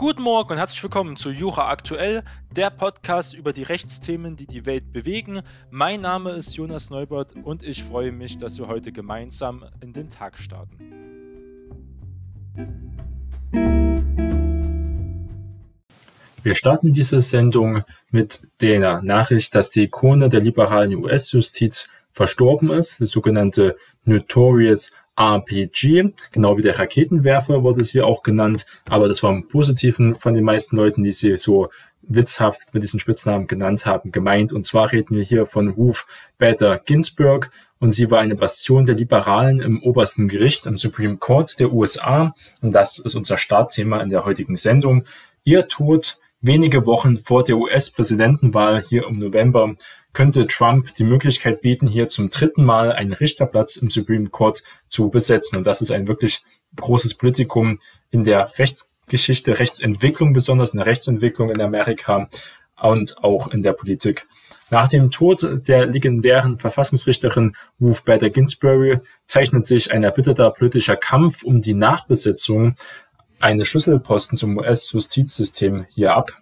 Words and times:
Guten 0.00 0.22
Morgen 0.22 0.52
und 0.52 0.56
herzlich 0.56 0.82
willkommen 0.82 1.16
zu 1.16 1.28
Jura 1.28 1.68
Aktuell, 1.68 2.24
der 2.56 2.70
Podcast 2.70 3.34
über 3.34 3.52
die 3.52 3.64
Rechtsthemen, 3.64 4.34
die 4.34 4.46
die 4.46 4.64
Welt 4.64 4.94
bewegen. 4.94 5.42
Mein 5.70 6.00
Name 6.00 6.30
ist 6.30 6.56
Jonas 6.56 6.88
Neubert 6.88 7.34
und 7.44 7.62
ich 7.62 7.84
freue 7.84 8.10
mich, 8.10 8.38
dass 8.38 8.56
wir 8.56 8.66
heute 8.66 8.92
gemeinsam 8.92 9.62
in 9.82 9.92
den 9.92 10.08
Tag 10.08 10.38
starten. 10.38 10.78
Wir 16.42 16.54
starten 16.54 16.94
diese 16.94 17.20
Sendung 17.20 17.82
mit 18.10 18.40
der 18.62 19.02
Nachricht, 19.02 19.54
dass 19.54 19.68
die 19.68 19.82
Ikone 19.82 20.30
der 20.30 20.40
liberalen 20.40 20.94
US-Justiz 20.94 21.90
verstorben 22.10 22.70
ist, 22.70 23.00
die 23.00 23.04
sogenannte 23.04 23.76
Notorious 24.04 24.92
RPG, 25.16 26.12
genau 26.32 26.56
wie 26.56 26.62
der 26.62 26.78
Raketenwerfer 26.78 27.62
wurde 27.62 27.80
es 27.80 27.90
hier 27.90 28.06
auch 28.06 28.22
genannt, 28.22 28.66
aber 28.88 29.08
das 29.08 29.22
war 29.22 29.32
im 29.32 29.48
Positiven 29.48 30.16
von 30.16 30.34
den 30.34 30.44
meisten 30.44 30.76
Leuten, 30.76 31.02
die 31.02 31.12
sie 31.12 31.36
so 31.36 31.68
witzhaft 32.02 32.72
mit 32.74 32.82
diesen 32.82 32.98
Spitznamen 32.98 33.46
genannt 33.46 33.86
haben, 33.86 34.12
gemeint. 34.12 34.52
Und 34.52 34.66
zwar 34.66 34.92
reden 34.92 35.16
wir 35.16 35.22
hier 35.22 35.46
von 35.46 35.68
Ruth 35.68 36.06
Bader 36.38 36.78
Ginsburg 36.78 37.50
und 37.78 37.92
sie 37.92 38.10
war 38.10 38.20
eine 38.20 38.34
Bastion 38.34 38.84
der 38.84 38.96
Liberalen 38.96 39.60
im 39.60 39.82
obersten 39.82 40.28
Gericht, 40.28 40.66
im 40.66 40.78
Supreme 40.78 41.18
Court 41.18 41.58
der 41.60 41.72
USA. 41.72 42.34
Und 42.60 42.72
das 42.72 42.98
ist 42.98 43.14
unser 43.14 43.38
Startthema 43.38 44.00
in 44.00 44.08
der 44.08 44.24
heutigen 44.24 44.56
Sendung. 44.56 45.04
Ihr 45.44 45.68
Tod 45.68 46.18
wenige 46.40 46.86
Wochen 46.86 47.18
vor 47.18 47.44
der 47.44 47.58
US-Präsidentenwahl 47.58 48.82
hier 48.82 49.06
im 49.06 49.18
November 49.18 49.74
könnte 50.12 50.46
Trump 50.46 50.94
die 50.94 51.04
Möglichkeit 51.04 51.60
bieten, 51.60 51.86
hier 51.86 52.08
zum 52.08 52.30
dritten 52.30 52.64
Mal 52.64 52.92
einen 52.92 53.12
Richterplatz 53.12 53.76
im 53.76 53.90
Supreme 53.90 54.28
Court 54.28 54.62
zu 54.88 55.08
besetzen. 55.08 55.56
Und 55.58 55.66
das 55.66 55.80
ist 55.80 55.90
ein 55.90 56.08
wirklich 56.08 56.42
großes 56.76 57.14
Politikum 57.14 57.78
in 58.10 58.24
der 58.24 58.58
Rechtsgeschichte, 58.58 59.58
Rechtsentwicklung, 59.58 60.32
besonders 60.32 60.72
in 60.72 60.78
der 60.78 60.86
Rechtsentwicklung 60.86 61.50
in 61.50 61.60
Amerika 61.60 62.28
und 62.80 63.22
auch 63.22 63.48
in 63.48 63.62
der 63.62 63.72
Politik. 63.72 64.26
Nach 64.70 64.88
dem 64.88 65.10
Tod 65.10 65.68
der 65.68 65.86
legendären 65.86 66.58
Verfassungsrichterin 66.58 67.56
Ruth 67.80 68.04
Bader 68.04 68.30
Ginsburg 68.30 69.02
zeichnet 69.26 69.66
sich 69.66 69.92
ein 69.92 70.04
erbitterter 70.04 70.50
politischer 70.50 70.96
Kampf 70.96 71.42
um 71.42 71.60
die 71.60 71.74
Nachbesetzung 71.74 72.76
eines 73.40 73.68
Schlüsselposten 73.68 74.38
zum 74.38 74.56
US-Justizsystem 74.58 75.86
hier 75.90 76.14
ab. 76.14 76.38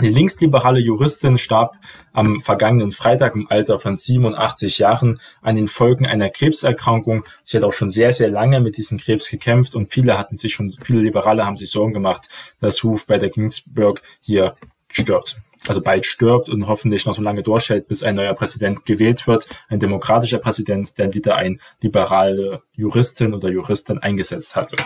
Die 0.00 0.08
linksliberale 0.08 0.80
Juristin 0.80 1.38
starb 1.38 1.76
am 2.12 2.40
vergangenen 2.40 2.92
Freitag 2.92 3.34
im 3.34 3.48
Alter 3.50 3.78
von 3.78 3.96
87 3.96 4.78
Jahren 4.78 5.20
an 5.42 5.56
den 5.56 5.68
Folgen 5.68 6.06
einer 6.06 6.28
Krebserkrankung. 6.30 7.24
Sie 7.42 7.56
hat 7.56 7.64
auch 7.64 7.72
schon 7.72 7.88
sehr, 7.88 8.12
sehr 8.12 8.28
lange 8.28 8.60
mit 8.60 8.76
diesem 8.76 8.98
Krebs 8.98 9.30
gekämpft 9.30 9.74
und 9.74 9.92
viele 9.92 10.18
hatten 10.18 10.36
sich 10.36 10.54
schon, 10.54 10.74
viele 10.82 11.00
Liberale 11.00 11.44
haben 11.44 11.56
sich 11.56 11.70
Sorgen 11.70 11.92
gemacht, 11.92 12.28
dass 12.60 12.82
Ruth 12.84 13.06
Bader 13.06 13.28
Ginsburg 13.28 14.02
hier 14.20 14.54
stirbt. 14.90 15.40
Also 15.68 15.80
bald 15.80 16.06
stirbt 16.06 16.48
und 16.48 16.66
hoffentlich 16.66 17.06
noch 17.06 17.14
so 17.14 17.22
lange 17.22 17.44
durchhält, 17.44 17.86
bis 17.86 18.02
ein 18.02 18.16
neuer 18.16 18.34
Präsident 18.34 18.84
gewählt 18.84 19.28
wird, 19.28 19.46
ein 19.68 19.78
demokratischer 19.78 20.38
Präsident, 20.38 20.98
der 20.98 21.14
wieder 21.14 21.36
ein 21.36 21.60
liberale 21.80 22.62
Juristin 22.72 23.32
oder 23.32 23.48
Juristin 23.48 23.98
eingesetzt 23.98 24.56
hatte. 24.56 24.76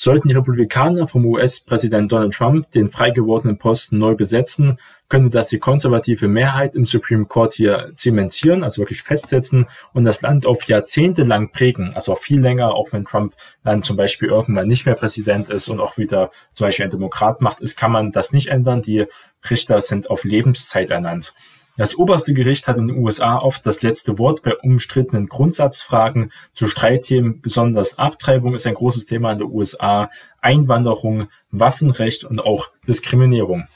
Sollten 0.00 0.28
die 0.28 0.34
Republikaner 0.34 1.08
vom 1.08 1.26
US-Präsident 1.26 2.12
Donald 2.12 2.32
Trump 2.32 2.70
den 2.70 2.88
frei 2.88 3.10
gewordenen 3.10 3.58
Posten 3.58 3.98
neu 3.98 4.14
besetzen, 4.14 4.78
könnte 5.08 5.28
das 5.28 5.48
die 5.48 5.58
konservative 5.58 6.28
Mehrheit 6.28 6.76
im 6.76 6.86
Supreme 6.86 7.24
Court 7.24 7.54
hier 7.54 7.90
zementieren, 7.96 8.62
also 8.62 8.80
wirklich 8.80 9.02
festsetzen 9.02 9.66
und 9.92 10.04
das 10.04 10.22
Land 10.22 10.46
auf 10.46 10.62
Jahrzehnte 10.68 11.24
lang 11.24 11.50
prägen, 11.50 11.94
also 11.96 12.12
auch 12.12 12.20
viel 12.20 12.38
länger, 12.38 12.74
auch 12.76 12.92
wenn 12.92 13.06
Trump 13.06 13.34
dann 13.64 13.82
zum 13.82 13.96
Beispiel 13.96 14.28
irgendwann 14.28 14.68
nicht 14.68 14.86
mehr 14.86 14.94
Präsident 14.94 15.48
ist 15.48 15.66
und 15.66 15.80
auch 15.80 15.98
wieder 15.98 16.30
zum 16.54 16.68
Beispiel 16.68 16.84
ein 16.84 16.92
Demokrat 16.92 17.40
macht 17.40 17.58
ist, 17.58 17.76
kann 17.76 17.90
man 17.90 18.12
das 18.12 18.30
nicht 18.30 18.50
ändern. 18.50 18.82
Die 18.82 19.06
Richter 19.50 19.80
sind 19.80 20.10
auf 20.10 20.22
Lebenszeit 20.22 20.90
ernannt. 20.90 21.34
Das 21.78 21.96
oberste 21.96 22.34
Gericht 22.34 22.66
hat 22.66 22.76
in 22.76 22.88
den 22.88 22.98
USA 22.98 23.38
oft 23.38 23.64
das 23.64 23.82
letzte 23.82 24.18
Wort 24.18 24.42
bei 24.42 24.56
umstrittenen 24.56 25.28
Grundsatzfragen 25.28 26.32
zu 26.52 26.66
Streitthemen. 26.66 27.40
Besonders 27.40 27.98
Abtreibung 27.98 28.54
ist 28.54 28.66
ein 28.66 28.74
großes 28.74 29.06
Thema 29.06 29.30
in 29.30 29.38
den 29.38 29.48
USA, 29.48 30.10
Einwanderung, 30.40 31.28
Waffenrecht 31.52 32.24
und 32.24 32.40
auch 32.40 32.72
Diskriminierung. 32.88 33.68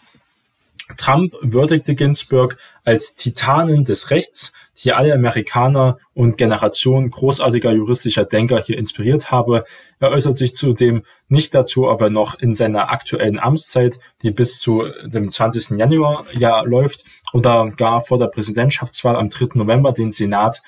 Trump 0.97 1.35
würdigte 1.43 1.95
Ginsburg 1.95 2.59
als 2.85 3.15
Titanin 3.15 3.85
des 3.85 4.11
Rechts, 4.11 4.53
die 4.83 4.93
alle 4.93 5.13
Amerikaner 5.15 5.99
und 6.15 6.39
Generationen 6.39 7.11
großartiger 7.11 7.73
juristischer 7.73 8.25
Denker 8.25 8.61
hier 8.61 8.79
inspiriert 8.79 9.31
habe. 9.31 9.65
Er 10.01 10.11
äußert 10.11 10.37
sich 10.37 10.55
zudem 10.55 11.03
nicht 11.29 11.55
dazu, 11.55 11.89
aber 11.89 12.11
noch 12.11 12.39
in 12.39 12.55
seiner 12.55 12.91
aktuellen 12.91 13.39
Amtszeit, 13.39 13.99
die 14.23 14.31
bis 14.31 14.59
zu 14.59 14.85
dem 15.05 15.31
20. 15.31 15.79
Januar 15.79 16.25
ja 16.33 16.63
läuft, 16.63 17.05
oder 17.33 17.69
gar 17.77 18.01
vor 18.01 18.19
der 18.19 18.27
Präsidentschaftswahl 18.27 19.17
am 19.17 19.29
3. 19.29 19.51
November 19.55 19.93
den 19.93 20.13
Senat 20.13 20.63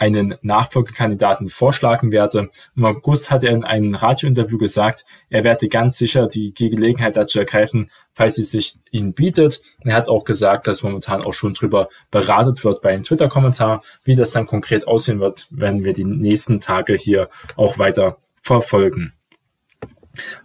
einen 0.00 0.34
Nachfolgekandidaten 0.40 1.48
vorschlagen 1.48 2.10
werde. 2.10 2.50
Im 2.74 2.84
August 2.86 3.30
hat 3.30 3.42
er 3.42 3.52
in 3.52 3.64
einem 3.64 3.94
Radiointerview 3.94 4.56
gesagt, 4.56 5.04
er 5.28 5.44
werde 5.44 5.68
ganz 5.68 5.98
sicher 5.98 6.26
die 6.26 6.54
Gelegenheit 6.54 7.16
dazu 7.16 7.38
ergreifen, 7.38 7.90
falls 8.14 8.36
sie 8.36 8.44
sich 8.44 8.78
ihnen 8.90 9.12
bietet. 9.12 9.60
Er 9.84 9.94
hat 9.94 10.08
auch 10.08 10.24
gesagt, 10.24 10.66
dass 10.66 10.82
momentan 10.82 11.22
auch 11.22 11.34
schon 11.34 11.52
drüber 11.52 11.88
beratet 12.10 12.64
wird 12.64 12.80
bei 12.80 12.90
einem 12.90 13.02
Twitter-Kommentar. 13.02 13.82
Wie 14.02 14.16
das 14.16 14.30
dann 14.30 14.46
konkret 14.46 14.88
aussehen 14.88 15.20
wird, 15.20 15.46
werden 15.50 15.84
wir 15.84 15.92
die 15.92 16.04
nächsten 16.04 16.60
Tage 16.60 16.94
hier 16.94 17.28
auch 17.56 17.78
weiter 17.78 18.16
verfolgen. 18.40 19.12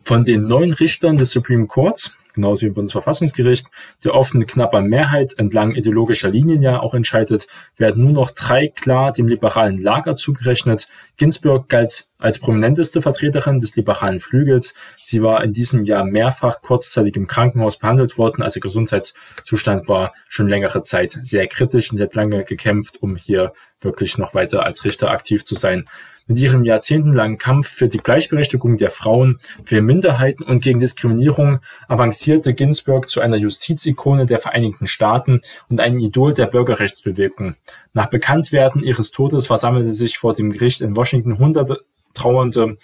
Von 0.04 0.26
den 0.26 0.48
neun 0.48 0.74
Richtern 0.74 1.16
des 1.16 1.32
Supreme 1.32 1.68
Court 1.68 2.12
genauso 2.36 2.62
wie 2.62 2.68
im 2.68 2.74
Bundesverfassungsgericht, 2.74 3.68
der 4.04 4.14
oft 4.14 4.34
mit 4.36 4.50
knapper 4.50 4.82
Mehrheit 4.82 5.34
entlang 5.38 5.74
ideologischer 5.74 6.30
Linien 6.30 6.62
ja 6.62 6.80
auch 6.80 6.94
entscheidet, 6.94 7.48
werden 7.78 8.04
nur 8.04 8.14
noch 8.14 8.32
drei 8.32 8.68
klar 8.68 9.12
dem 9.12 9.28
liberalen 9.28 9.82
Lager 9.82 10.16
zugerechnet. 10.16 10.88
Ginsburg 11.18 11.70
galt 11.70 12.06
als 12.18 12.40
prominenteste 12.40 13.02
Vertreterin 13.02 13.60
des 13.60 13.76
liberalen 13.76 14.20
Flügels. 14.20 14.74
Sie 14.98 15.22
war 15.22 15.44
in 15.44 15.54
diesem 15.54 15.86
Jahr 15.86 16.04
mehrfach 16.04 16.62
kurzzeitig 16.62 17.16
im 17.16 17.28
Krankenhaus 17.28 17.78
behandelt 17.78 18.18
worden, 18.18 18.44
als 18.44 18.56
ihr 18.56 18.62
Gesundheitszustand 18.62 19.88
war 19.88 20.14
schon 20.28 20.48
längere 20.48 20.82
Zeit 20.82 21.18
sehr 21.24 21.48
kritisch 21.48 21.92
und 21.92 21.98
sie 21.98 22.04
hat 22.04 22.16
lange 22.16 22.44
gekämpft, 22.44 23.02
um 23.02 23.16
hier 23.16 23.54
wirklich 23.82 24.18
noch 24.18 24.34
weiter 24.34 24.66
als 24.66 24.86
Richter 24.86 25.12
aktiv 25.12 25.44
zu 25.44 25.56
sein. 25.56 25.86
Mit 26.28 26.40
ihrem 26.40 26.64
jahrzehntelangen 26.64 27.38
Kampf 27.38 27.68
für 27.68 27.88
die 27.88 28.00
Gleichberechtigung 28.00 28.78
der 28.78 28.90
Frauen, 28.90 29.40
für 29.64 29.82
Minderheiten 29.82 30.44
und 30.44 30.64
gegen 30.64 30.80
Diskriminierung 30.80 31.60
avancierte 31.88 32.56
Ginsburg 32.56 33.10
zu 33.10 33.22
einer 33.22 33.38
Justizikone 33.38 34.26
der 34.26 34.40
Vereinigten 34.40 34.88
Staaten 34.88 35.42
und 35.70 35.80
ein 35.82 36.00
Idol 36.00 36.34
der 36.34 36.48
Bürgerrechtsbewegung. 36.48 37.56
Nach 37.94 38.08
Bekanntwerden 38.08 38.82
ihres 38.82 39.12
Todes 39.12 39.46
versammelte 39.48 39.94
sich 39.94 40.18
vor 40.18 40.34
dem 40.34 40.52
Gericht 40.52 40.82
in 40.82 40.96
Washington 40.96 41.38
hunderte 41.38 41.82
Trauernde 42.16 42.78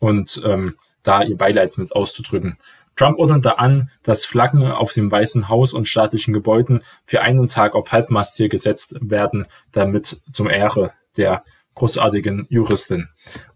und 0.00 0.40
ähm, 0.44 0.74
da 1.04 1.22
ihr 1.22 1.36
Beileid 1.36 1.78
mit 1.78 1.94
auszudrücken. 1.94 2.56
Trump 2.96 3.20
ordnete 3.20 3.60
an, 3.60 3.90
dass 4.02 4.24
Flaggen 4.24 4.64
auf 4.64 4.92
dem 4.92 5.10
Weißen 5.10 5.48
Haus 5.48 5.72
und 5.72 5.86
staatlichen 5.86 6.34
Gebäuden 6.34 6.82
für 7.06 7.20
einen 7.20 7.46
Tag 7.46 7.76
auf 7.76 7.92
Halbmast 7.92 8.36
hier 8.36 8.48
gesetzt 8.48 8.96
werden, 9.00 9.46
damit 9.70 10.20
zum 10.32 10.50
Ehre 10.50 10.92
der 11.16 11.44
großartigen 11.78 12.46
Juristin. 12.50 13.08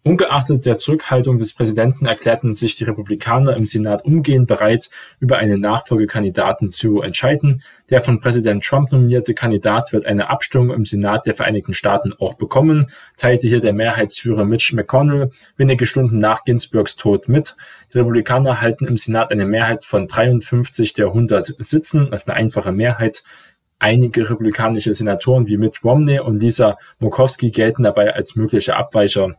Ungeachtet 0.05 0.67
der 0.67 0.79
Zurückhaltung 0.79 1.39
des 1.39 1.55
Präsidenten 1.55 2.07
erklärten 2.07 2.55
sich 2.55 2.75
die 2.75 2.85
Republikaner 2.85 3.57
im 3.57 3.67
Senat 3.67 4.05
umgehend 4.05 4.49
bereit, 4.49 4.91
über 5.21 5.39
einen 5.39 5.61
Nachfolgekandidaten 5.61 6.71
zu 6.71 7.03
entscheiden. 7.03 7.63
Der 7.91 8.01
von 8.01 8.19
Präsident 8.19 8.65
Trump 8.65 8.91
nominierte 8.91 9.35
Kandidat 9.35 9.93
wird 9.93 10.07
eine 10.07 10.31
Abstimmung 10.31 10.71
im 10.71 10.85
Senat 10.85 11.27
der 11.27 11.35
Vereinigten 11.35 11.75
Staaten 11.75 12.13
auch 12.19 12.35
bekommen, 12.35 12.87
teilte 13.17 13.47
hier 13.47 13.61
der 13.61 13.73
Mehrheitsführer 13.73 14.45
Mitch 14.45 14.75
McConnell 14.75 15.31
wenige 15.57 15.87
Stunden 15.87 16.19
nach 16.19 16.45
Ginsburgs 16.45 16.97
Tod 16.97 17.29
mit. 17.29 17.57
Die 17.93 17.99
Republikaner 17.99 18.61
halten 18.61 18.87
im 18.87 18.97
Senat 18.97 19.31
eine 19.31 19.45
Mehrheit 19.45 19.85
von 19.85 20.07
53 20.07 20.95
der 20.95 21.09
100 21.09 21.55
Sitzen, 21.59 22.09
das 22.11 22.23
ist 22.23 22.29
eine 22.29 22.39
einfache 22.39 22.73
Mehrheit. 22.73 23.23
Einige 23.83 24.31
republikanische 24.31 24.95
Senatoren 24.95 25.49
wie 25.49 25.57
Mitt 25.57 25.83
Romney 25.83 26.21
und 26.21 26.39
Lisa 26.39 26.77
Murkowski 27.01 27.51
gelten 27.51 27.83
dabei 27.83 28.15
als 28.15 28.37
mögliche 28.37 28.77
Abweicher. 28.77 29.35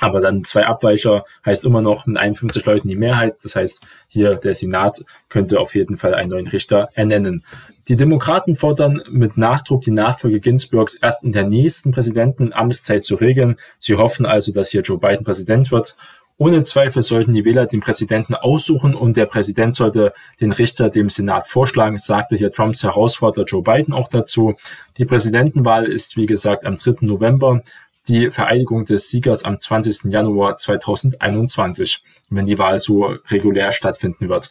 Aber 0.00 0.22
dann 0.22 0.42
zwei 0.42 0.64
Abweicher 0.64 1.26
heißt 1.44 1.66
immer 1.66 1.82
noch 1.82 2.06
mit 2.06 2.16
51 2.16 2.64
Leuten 2.64 2.88
die 2.88 2.96
Mehrheit. 2.96 3.36
Das 3.42 3.54
heißt, 3.54 3.82
hier 4.08 4.36
der 4.36 4.54
Senat 4.54 5.04
könnte 5.28 5.60
auf 5.60 5.74
jeden 5.74 5.98
Fall 5.98 6.14
einen 6.14 6.30
neuen 6.30 6.46
Richter 6.46 6.88
ernennen. 6.94 7.44
Die 7.88 7.96
Demokraten 7.96 8.56
fordern 8.56 9.02
mit 9.10 9.36
Nachdruck 9.36 9.82
die 9.82 9.90
Nachfolge 9.90 10.40
Ginsburgs 10.40 10.94
erst 10.94 11.22
in 11.22 11.32
der 11.32 11.44
nächsten 11.44 11.90
Präsidentenamtszeit 11.90 13.04
zu 13.04 13.16
regeln. 13.16 13.56
Sie 13.76 13.96
hoffen 13.96 14.24
also, 14.24 14.50
dass 14.50 14.70
hier 14.70 14.80
Joe 14.80 14.98
Biden 14.98 15.24
Präsident 15.24 15.70
wird 15.70 15.94
ohne 16.38 16.62
Zweifel 16.64 17.02
sollten 17.02 17.34
die 17.34 17.44
Wähler 17.44 17.66
den 17.66 17.80
Präsidenten 17.80 18.34
aussuchen 18.34 18.94
und 18.94 19.16
der 19.16 19.26
Präsident 19.26 19.76
sollte 19.76 20.12
den 20.40 20.52
Richter 20.52 20.88
dem 20.88 21.10
Senat 21.10 21.46
vorschlagen, 21.46 21.98
sagte 21.98 22.36
hier 22.36 22.52
Trumps 22.52 22.82
Herausforderer 22.82 23.44
Joe 23.44 23.62
Biden 23.62 23.94
auch 23.94 24.08
dazu. 24.08 24.54
Die 24.98 25.04
Präsidentenwahl 25.04 25.84
ist, 25.84 26.16
wie 26.16 26.26
gesagt, 26.26 26.64
am 26.64 26.78
3. 26.78 26.94
November. 27.00 27.62
die 28.08 28.30
Vereidigung 28.30 28.84
des 28.84 29.10
Siegers 29.10 29.44
am 29.44 29.60
20. 29.60 30.10
Januar 30.10 30.56
2021, 30.56 32.02
wenn 32.30 32.46
die 32.46 32.58
Wahl 32.58 32.80
so 32.80 33.14
regulär 33.30 33.70
stattfinden 33.70 34.28
wird. 34.28 34.50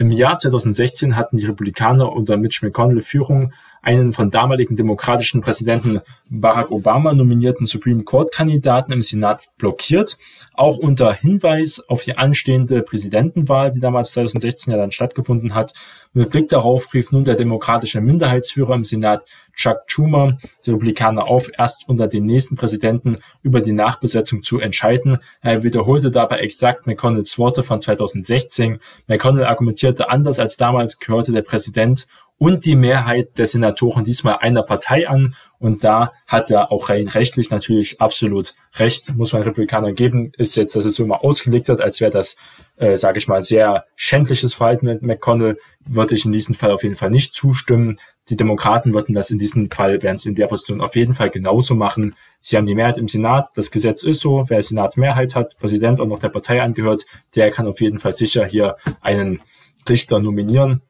Im 0.00 0.12
Jahr 0.12 0.36
2016 0.36 1.16
hatten 1.16 1.38
die 1.38 1.46
Republikaner 1.46 2.12
unter 2.12 2.36
Mitch 2.36 2.64
McConnell 2.64 3.02
Führung 3.02 3.52
einen 3.82 4.12
von 4.12 4.30
damaligen 4.30 4.76
demokratischen 4.76 5.40
Präsidenten 5.40 6.00
Barack 6.28 6.70
Obama 6.70 7.12
nominierten 7.12 7.66
Supreme 7.66 8.04
Court-Kandidaten 8.04 8.92
im 8.92 9.02
Senat 9.02 9.40
blockiert, 9.56 10.18
auch 10.54 10.78
unter 10.78 11.12
Hinweis 11.12 11.82
auf 11.88 12.04
die 12.04 12.16
anstehende 12.16 12.82
Präsidentenwahl, 12.82 13.72
die 13.72 13.80
damals 13.80 14.12
2016 14.12 14.72
ja 14.72 14.78
dann 14.78 14.92
stattgefunden 14.92 15.54
hat. 15.54 15.74
Mit 16.18 16.30
Blick 16.30 16.48
darauf 16.48 16.92
rief 16.94 17.12
nun 17.12 17.22
der 17.22 17.36
demokratische 17.36 18.00
Minderheitsführer 18.00 18.74
im 18.74 18.82
Senat 18.82 19.24
Chuck 19.54 19.82
Schumer 19.86 20.36
die 20.66 20.72
Republikaner 20.72 21.28
auf, 21.28 21.48
erst 21.56 21.88
unter 21.88 22.08
den 22.08 22.26
nächsten 22.26 22.56
Präsidenten 22.56 23.18
über 23.44 23.60
die 23.60 23.70
Nachbesetzung 23.70 24.42
zu 24.42 24.58
entscheiden. 24.58 25.18
Er 25.42 25.62
wiederholte 25.62 26.10
dabei 26.10 26.38
exakt 26.38 26.88
McConnells 26.88 27.38
Worte 27.38 27.62
von 27.62 27.80
2016. 27.80 28.80
McConnell 29.06 29.44
argumentierte 29.44 30.10
anders 30.10 30.40
als 30.40 30.56
damals, 30.56 30.98
gehörte 30.98 31.30
der 31.30 31.42
Präsident 31.42 32.08
und 32.38 32.64
die 32.64 32.76
Mehrheit 32.76 33.36
der 33.36 33.46
Senatoren 33.46 34.04
diesmal 34.04 34.38
einer 34.38 34.62
Partei 34.62 35.08
an. 35.08 35.34
Und 35.58 35.82
da 35.82 36.12
hat 36.26 36.52
er 36.52 36.70
auch 36.70 36.88
rein 36.88 37.08
rechtlich 37.08 37.50
natürlich 37.50 38.00
absolut 38.00 38.54
recht, 38.76 39.12
muss 39.16 39.32
man 39.32 39.42
Republikanern 39.42 39.96
geben. 39.96 40.30
Ist 40.38 40.56
jetzt, 40.56 40.76
dass 40.76 40.84
es 40.84 40.94
so 40.94 41.04
immer 41.04 41.24
ausgelegt 41.24 41.66
wird, 41.66 41.80
als 41.80 42.00
wäre 42.00 42.12
das, 42.12 42.36
äh, 42.76 42.96
sage 42.96 43.18
ich 43.18 43.26
mal, 43.26 43.42
sehr 43.42 43.86
schändliches 43.96 44.54
Verhalten 44.54 44.86
mit 44.86 45.02
McConnell, 45.02 45.58
würde 45.84 46.14
ich 46.14 46.24
in 46.24 46.32
diesem 46.32 46.54
Fall 46.54 46.70
auf 46.70 46.84
jeden 46.84 46.94
Fall 46.94 47.10
nicht 47.10 47.34
zustimmen. 47.34 47.98
Die 48.28 48.36
Demokraten 48.36 48.94
würden 48.94 49.14
das 49.14 49.30
in 49.30 49.38
diesem 49.38 49.68
Fall, 49.68 50.02
werden 50.02 50.16
es 50.16 50.26
in 50.26 50.36
der 50.36 50.46
Position 50.46 50.80
auf 50.80 50.94
jeden 50.94 51.14
Fall 51.14 51.30
genauso 51.30 51.74
machen. 51.74 52.14
Sie 52.38 52.56
haben 52.56 52.66
die 52.66 52.74
Mehrheit 52.74 52.98
im 52.98 53.08
Senat. 53.08 53.48
Das 53.56 53.72
Gesetz 53.72 54.04
ist 54.04 54.20
so. 54.20 54.44
Wer 54.48 54.62
Senatsmehrheit 54.62 55.34
hat, 55.34 55.56
Präsident 55.58 55.98
und 55.98 56.08
noch 56.08 56.20
der 56.20 56.28
Partei 56.28 56.62
angehört, 56.62 57.04
der 57.34 57.50
kann 57.50 57.66
auf 57.66 57.80
jeden 57.80 57.98
Fall 57.98 58.12
sicher 58.12 58.44
hier 58.44 58.76
einen 59.00 59.40
Richter 59.88 60.20
nominieren. 60.20 60.82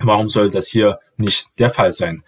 Warum 0.00 0.28
soll 0.28 0.50
das 0.50 0.68
hier 0.68 0.98
nicht 1.16 1.58
der 1.58 1.70
Fall 1.70 1.92
sein? 1.92 2.24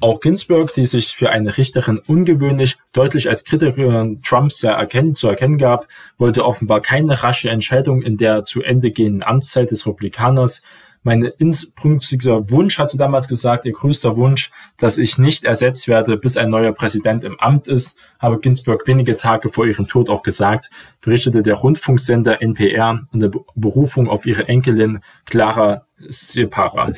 Auch 0.00 0.20
Ginsburg, 0.20 0.72
die 0.74 0.86
sich 0.86 1.14
für 1.14 1.30
eine 1.30 1.56
Richterin 1.58 1.98
ungewöhnlich 1.98 2.78
deutlich 2.92 3.28
als 3.28 3.44
Kritikerin 3.44 4.22
Trumps 4.22 4.62
erkennen, 4.62 5.14
zu 5.14 5.28
erkennen 5.28 5.58
gab, 5.58 5.86
wollte 6.16 6.44
offenbar 6.44 6.80
keine 6.80 7.22
rasche 7.22 7.50
Entscheidung 7.50 8.02
in 8.02 8.16
der 8.16 8.44
zu 8.44 8.62
Ende 8.62 8.90
gehenden 8.90 9.22
Amtszeit 9.22 9.70
des 9.70 9.86
Republikaners. 9.86 10.62
Mein 11.02 11.24
inbrünstiger 11.24 12.50
Wunsch, 12.50 12.78
hat 12.78 12.90
sie 12.90 12.98
damals 12.98 13.28
gesagt, 13.28 13.64
ihr 13.64 13.72
größter 13.72 14.16
Wunsch, 14.16 14.50
dass 14.76 14.98
ich 14.98 15.18
nicht 15.18 15.44
ersetzt 15.44 15.88
werde, 15.88 16.16
bis 16.16 16.36
ein 16.36 16.48
neuer 16.48 16.72
Präsident 16.72 17.24
im 17.24 17.38
Amt 17.40 17.66
ist, 17.66 17.96
habe 18.18 18.38
Ginsburg 18.38 18.86
wenige 18.86 19.16
Tage 19.16 19.48
vor 19.48 19.66
ihrem 19.66 19.88
Tod 19.88 20.08
auch 20.08 20.22
gesagt, 20.22 20.70
berichtete 21.00 21.42
der 21.42 21.54
Rundfunksender 21.54 22.40
NPR 22.40 23.06
unter 23.12 23.30
Berufung 23.54 24.08
auf 24.08 24.26
ihre 24.26 24.48
Enkelin 24.48 25.00
Clara 25.24 25.86
Separa. 26.08 26.92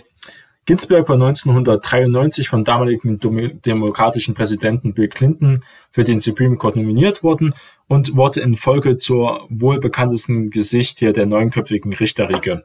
Ginsburg 0.66 1.08
war 1.08 1.16
1993 1.16 2.48
vom 2.48 2.64
damaligen 2.64 3.18
demokratischen 3.18 4.34
Präsidenten 4.34 4.94
Bill 4.94 5.08
Clinton 5.08 5.62
für 5.90 6.04
den 6.04 6.20
Supreme 6.20 6.56
Court 6.56 6.76
nominiert 6.76 7.22
worden 7.22 7.54
und 7.86 8.16
wurde 8.16 8.40
in 8.40 8.54
Folge 8.54 8.96
zur 8.96 9.46
wohlbekanntesten 9.50 10.48
Gesicht 10.48 10.98
hier 10.98 11.12
der 11.12 11.26
neunköpfigen 11.26 11.92
Richterriege. 11.92 12.62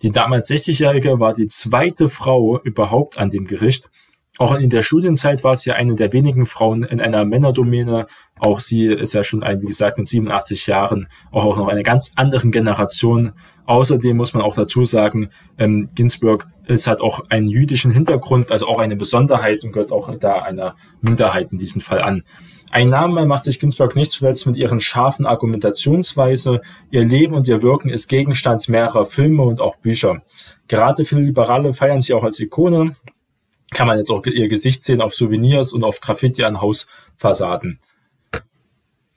Die 0.00 0.10
damals 0.10 0.48
60-Jährige 0.48 1.20
war 1.20 1.34
die 1.34 1.48
zweite 1.48 2.08
Frau 2.08 2.58
überhaupt 2.62 3.18
an 3.18 3.28
dem 3.28 3.46
Gericht. 3.46 3.90
Auch 4.38 4.54
in 4.54 4.70
der 4.70 4.80
Studienzeit 4.80 5.44
war 5.44 5.56
sie 5.56 5.72
eine 5.72 5.94
der 5.94 6.14
wenigen 6.14 6.46
Frauen 6.46 6.84
in 6.84 7.02
einer 7.02 7.26
Männerdomäne. 7.26 8.06
Auch 8.38 8.60
sie 8.60 8.86
ist 8.86 9.12
ja 9.12 9.24
schon 9.24 9.42
ein, 9.42 9.60
wie 9.60 9.66
gesagt, 9.66 9.98
mit 9.98 10.08
87 10.08 10.66
Jahren, 10.68 11.08
auch 11.30 11.58
noch 11.58 11.68
einer 11.68 11.82
ganz 11.82 12.12
anderen 12.16 12.50
Generation. 12.50 13.32
Außerdem 13.66 14.16
muss 14.16 14.34
man 14.34 14.42
auch 14.42 14.54
dazu 14.54 14.84
sagen, 14.84 15.30
ähm, 15.58 15.88
Ginsburg 15.94 16.46
ist 16.66 16.86
hat 16.86 17.00
auch 17.00 17.24
einen 17.28 17.48
jüdischen 17.48 17.92
Hintergrund, 17.92 18.50
also 18.50 18.66
auch 18.66 18.78
eine 18.78 18.96
Besonderheit 18.96 19.64
und 19.64 19.72
gehört 19.72 19.92
auch 19.92 20.12
da 20.18 20.40
einer 20.40 20.76
Minderheit 21.00 21.52
in 21.52 21.58
diesem 21.58 21.80
Fall 21.80 22.02
an. 22.02 22.22
Ein 22.70 22.88
Name 22.88 23.26
macht 23.26 23.44
sich 23.44 23.60
Ginsburg 23.60 23.96
nicht 23.96 24.12
zuletzt 24.12 24.46
mit 24.46 24.56
ihren 24.56 24.80
scharfen 24.80 25.26
Argumentationsweise. 25.26 26.62
Ihr 26.90 27.04
Leben 27.04 27.34
und 27.34 27.46
ihr 27.46 27.62
Wirken 27.62 27.90
ist 27.90 28.08
Gegenstand 28.08 28.66
mehrerer 28.68 29.04
Filme 29.04 29.42
und 29.42 29.60
auch 29.60 29.76
Bücher. 29.76 30.22
Gerade 30.68 31.04
viele 31.04 31.20
Liberale 31.20 31.74
feiern 31.74 32.00
sie 32.00 32.14
auch 32.14 32.24
als 32.24 32.40
Ikone. 32.40 32.96
Kann 33.72 33.86
man 33.86 33.98
jetzt 33.98 34.10
auch 34.10 34.24
ihr 34.24 34.48
Gesicht 34.48 34.82
sehen 34.84 35.02
auf 35.02 35.14
Souvenirs 35.14 35.74
und 35.74 35.84
auf 35.84 36.00
Graffiti 36.00 36.44
an 36.44 36.62
Hausfassaden. 36.62 37.78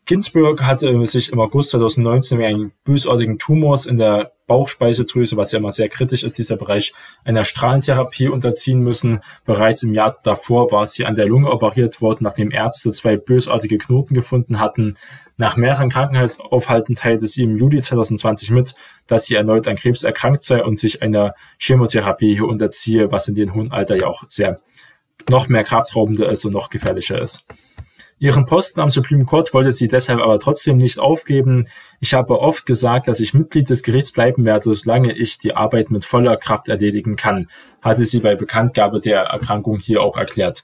Ginsburg 0.08 0.62
hatte 0.62 1.04
sich 1.08 1.32
im 1.32 1.40
August 1.40 1.72
2019 1.72 2.38
wegen 2.38 2.48
einen 2.48 2.72
bösartigen 2.84 3.40
Tumors 3.40 3.88
in 3.88 3.98
der 3.98 4.34
Bauchspeiseldrüse, 4.46 5.36
was 5.36 5.52
ja 5.52 5.58
immer 5.58 5.72
sehr 5.72 5.90
kritisch 5.90 6.24
ist, 6.24 6.38
dieser 6.38 6.58
Bereich, 6.58 6.94
einer 7.24 7.44
Strahlentherapie 7.44 8.28
unterziehen 8.28 8.82
müssen. 8.82 9.22
Bereits 9.46 9.82
im 9.82 9.96
Jahr 9.96 10.16
davor 10.24 10.72
war 10.72 10.86
sie 10.86 11.06
an 11.06 11.16
der 11.16 11.26
Lunge 11.26 11.50
operiert 11.50 12.02
worden, 12.02 12.24
nachdem 12.24 12.52
Ärzte 12.52 12.92
zwei 12.92 13.18
bösartige 13.18 13.80
Knoten 13.80 14.14
gefunden 14.14 14.60
hatten. 14.60 14.96
Nach 15.38 15.58
mehreren 15.58 15.90
Krankenhausaufhalten 15.90 16.94
teilte 16.94 17.26
sie 17.26 17.42
im 17.42 17.58
Juli 17.58 17.82
2020 17.82 18.52
mit, 18.52 18.76
dass 19.08 19.26
sie 19.26 19.34
erneut 19.34 19.68
an 19.68 19.76
Krebs 19.76 20.04
erkrankt 20.04 20.44
sei 20.44 20.64
und 20.64 20.78
sich 20.78 21.02
einer 21.02 21.34
Chemotherapie 21.58 22.36
hier 22.36 22.46
unterziehe, 22.46 23.12
was 23.12 23.28
in 23.28 23.34
dem 23.34 23.56
hohen 23.56 23.72
Alter 23.72 24.00
ja 24.00 24.06
auch 24.06 24.24
sehr 24.30 24.60
noch 25.28 25.48
mehr 25.48 25.64
kraftraubender 25.64 26.30
ist 26.30 26.46
und 26.46 26.54
noch 26.54 26.70
gefährlicher 26.70 27.20
ist. 27.20 27.48
Ihren 28.18 28.46
Posten 28.46 28.80
am 28.80 28.90
Supreme 28.90 29.26
Court 29.26 29.54
wollte 29.54 29.74
sie 29.74 29.90
deshalb 29.90 30.22
aber 30.22 30.40
trotzdem 30.40 30.78
nicht 30.78 31.00
aufgeben. 31.00 31.68
Ich 32.00 32.14
habe 32.14 32.40
oft 32.40 32.66
gesagt, 32.66 33.10
dass 33.10 33.20
ich 33.20 33.34
Mitglied 33.34 33.70
des 33.70 33.84
Gerichts 33.84 34.14
bleiben 34.14 34.46
werde, 34.46 34.74
solange 34.74 35.12
ich 35.12 35.38
die 35.38 35.54
Arbeit 35.54 35.92
mit 35.92 36.06
voller 36.06 36.38
Kraft 36.38 36.70
erledigen 36.70 37.18
kann, 37.18 37.50
hatte 37.82 38.06
sie 38.06 38.22
bei 38.22 38.36
Bekanntgabe 38.36 39.02
der 39.02 39.24
Erkrankung 39.24 39.80
hier 39.80 40.02
auch 40.02 40.16
erklärt. 40.16 40.64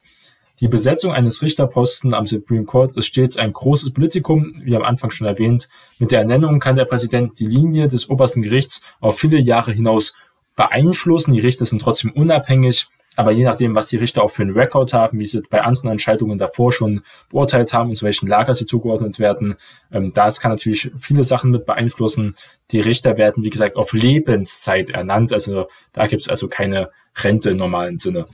Die 0.61 0.69
Besetzung 0.69 1.11
eines 1.11 1.41
Richterposten 1.41 2.13
am 2.13 2.25
Supreme 2.25 2.65
Court 2.65 2.95
ist 2.95 3.07
stets 3.07 3.35
ein 3.35 3.51
großes 3.51 3.93
Politikum, 3.93 4.51
wie 4.63 4.75
am 4.75 4.83
Anfang 4.83 5.09
schon 5.09 5.27
erwähnt. 5.27 5.67
Mit 5.99 6.11
der 6.11 6.19
Ernennung 6.19 6.59
kann 6.59 6.75
der 6.75 6.85
Präsident 6.85 7.37
die 7.39 7.47
Linie 7.47 7.87
des 7.87 8.09
obersten 8.09 8.43
Gerichts 8.43 8.81
auf 9.01 9.19
viele 9.19 9.39
Jahre 9.39 9.73
hinaus 9.73 10.13
beeinflussen. 10.55 11.33
Die 11.33 11.39
Richter 11.39 11.65
sind 11.65 11.81
trotzdem 11.81 12.11
unabhängig 12.11 12.87
aber 13.15 13.31
je 13.31 13.43
nachdem, 13.43 13.75
was 13.75 13.87
die 13.87 13.97
Richter 13.97 14.23
auch 14.23 14.31
für 14.31 14.43
einen 14.43 14.53
Rekord 14.53 14.93
haben, 14.93 15.19
wie 15.19 15.25
sie 15.25 15.41
bei 15.49 15.61
anderen 15.61 15.89
Entscheidungen 15.89 16.37
davor 16.37 16.71
schon 16.71 17.01
beurteilt 17.29 17.73
haben 17.73 17.89
und 17.89 17.95
zu 17.95 18.05
welchem 18.05 18.27
Lager 18.27 18.53
sie 18.53 18.65
zugeordnet 18.65 19.19
werden, 19.19 19.55
ähm, 19.91 20.11
das 20.13 20.39
kann 20.39 20.51
natürlich 20.51 20.91
viele 20.99 21.23
Sachen 21.23 21.51
mit 21.51 21.65
beeinflussen. 21.65 22.35
Die 22.71 22.79
Richter 22.79 23.17
werden, 23.17 23.43
wie 23.43 23.49
gesagt, 23.49 23.75
auf 23.75 23.91
Lebenszeit 23.91 24.89
ernannt. 24.89 25.33
Also 25.33 25.67
da 25.91 26.07
gibt 26.07 26.21
es 26.21 26.29
also 26.29 26.47
keine 26.47 26.89
Rente 27.21 27.49
im 27.49 27.57
normalen 27.57 27.97
Sinne. 27.97 28.25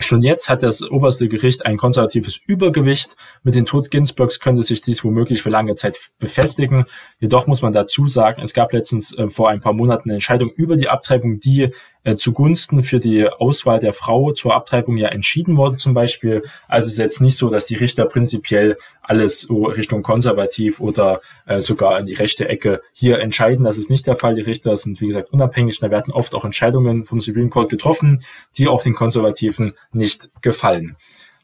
Schon 0.00 0.22
jetzt 0.22 0.48
hat 0.48 0.64
das 0.64 0.82
oberste 0.82 1.28
Gericht 1.28 1.64
ein 1.66 1.76
konservatives 1.76 2.40
Übergewicht. 2.44 3.16
Mit 3.44 3.54
dem 3.54 3.64
Tod 3.64 3.92
Ginsburgs 3.92 4.40
könnte 4.40 4.64
sich 4.64 4.82
dies 4.82 5.04
womöglich 5.04 5.40
für 5.40 5.50
lange 5.50 5.76
Zeit 5.76 6.10
befestigen. 6.18 6.86
Jedoch 7.20 7.46
muss 7.46 7.62
man 7.62 7.72
dazu 7.72 8.08
sagen, 8.08 8.42
es 8.42 8.54
gab 8.54 8.72
letztens 8.72 9.16
äh, 9.16 9.30
vor 9.30 9.50
ein 9.50 9.60
paar 9.60 9.72
Monaten 9.72 10.08
eine 10.10 10.14
Entscheidung 10.14 10.50
über 10.50 10.76
die 10.76 10.88
Abtreibung, 10.88 11.38
die 11.38 11.72
äh, 12.04 12.16
zugunsten 12.16 12.82
für 12.82 13.00
die 13.00 13.26
Auswahl 13.28 13.80
der 13.80 13.92
Frau 13.92 14.32
zur 14.32 14.54
Abtreibung 14.54 14.96
ja 14.96 15.08
entschieden 15.08 15.56
worden 15.56 15.78
zum 15.78 15.94
Beispiel. 15.94 16.42
Also 16.68 16.86
es 16.86 16.92
ist 16.92 16.98
jetzt 16.98 17.20
nicht 17.20 17.36
so, 17.36 17.50
dass 17.50 17.66
die 17.66 17.74
Richter 17.74 18.04
prinzipiell 18.04 18.76
alles 19.02 19.48
Richtung 19.50 20.02
konservativ 20.02 20.80
oder 20.80 21.20
äh, 21.46 21.60
sogar 21.60 21.98
in 21.98 22.06
die 22.06 22.14
rechte 22.14 22.48
Ecke 22.48 22.82
hier 22.92 23.18
entscheiden. 23.20 23.64
Das 23.64 23.78
ist 23.78 23.90
nicht 23.90 24.06
der 24.06 24.16
Fall. 24.16 24.34
Die 24.34 24.42
Richter 24.42 24.76
sind, 24.76 25.00
wie 25.00 25.08
gesagt, 25.08 25.32
unabhängig. 25.32 25.80
Da 25.80 25.90
werden 25.90 26.12
oft 26.12 26.34
auch 26.34 26.44
Entscheidungen 26.44 27.04
vom 27.04 27.20
Supreme 27.20 27.48
Court 27.48 27.70
getroffen, 27.70 28.24
die 28.56 28.68
auch 28.68 28.82
den 28.82 28.94
Konservativen 28.94 29.74
nicht 29.92 30.30
gefallen. 30.42 30.96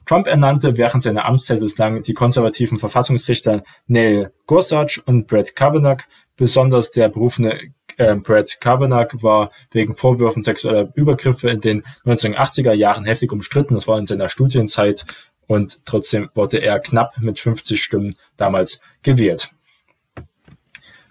Trump 0.06 0.26
ernannte 0.26 0.76
während 0.76 1.02
seiner 1.02 1.24
Amtszeit 1.24 1.60
bislang 1.60 2.02
die 2.02 2.14
konservativen 2.14 2.78
Verfassungsrichter 2.78 3.62
Neil 3.86 4.32
Gorsuch 4.46 5.00
und 5.06 5.26
Brett 5.26 5.54
Kavanaugh. 5.54 6.02
Besonders 6.36 6.90
der 6.90 7.08
berufene 7.08 7.60
äh, 8.00 8.14
Brett 8.16 8.60
Kavanaugh 8.60 9.22
war 9.22 9.50
wegen 9.70 9.94
Vorwürfen 9.94 10.42
sexueller 10.42 10.90
Übergriffe 10.94 11.50
in 11.50 11.60
den 11.60 11.82
1980er 12.04 12.72
Jahren 12.72 13.04
heftig 13.04 13.30
umstritten. 13.32 13.74
Das 13.74 13.86
war 13.86 13.98
in 13.98 14.06
seiner 14.06 14.28
Studienzeit 14.28 15.04
und 15.46 15.84
trotzdem 15.84 16.30
wurde 16.34 16.58
er 16.58 16.80
knapp 16.80 17.18
mit 17.18 17.38
50 17.38 17.82
Stimmen 17.82 18.14
damals 18.36 18.80
gewählt. 19.02 19.50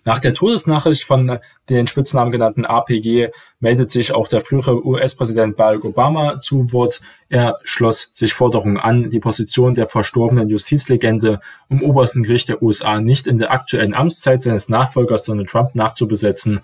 Nach 0.10 0.18
der 0.18 0.34
Todesnachricht 0.34 1.04
von 1.04 1.38
den 1.70 1.86
Spitznamen 1.86 2.32
genannten 2.32 2.66
APG 2.66 3.30
meldet 3.60 3.92
sich 3.92 4.12
auch 4.12 4.28
der 4.28 4.42
frühere 4.42 4.84
US-Präsident 4.84 5.56
Barack 5.56 5.86
Obama 5.86 6.40
zu 6.40 6.74
Wort. 6.74 7.02
Er 7.30 7.60
schloss 7.64 8.10
sich 8.12 8.34
Forderungen 8.34 8.80
an, 8.80 9.12
die 9.12 9.20
Position 9.20 9.76
der 9.76 9.88
verstorbenen 9.88 10.50
Justizlegende 10.50 11.42
im 11.70 11.84
obersten 11.84 12.24
Gericht 12.24 12.50
der 12.50 12.64
USA 12.64 13.00
nicht 13.00 13.28
in 13.28 13.38
der 13.38 13.52
aktuellen 13.52 13.94
Amtszeit 13.94 14.42
seines 14.42 14.68
Nachfolgers 14.68 15.22
Donald 15.22 15.48
Trump 15.48 15.76
nachzubesetzen. 15.76 16.62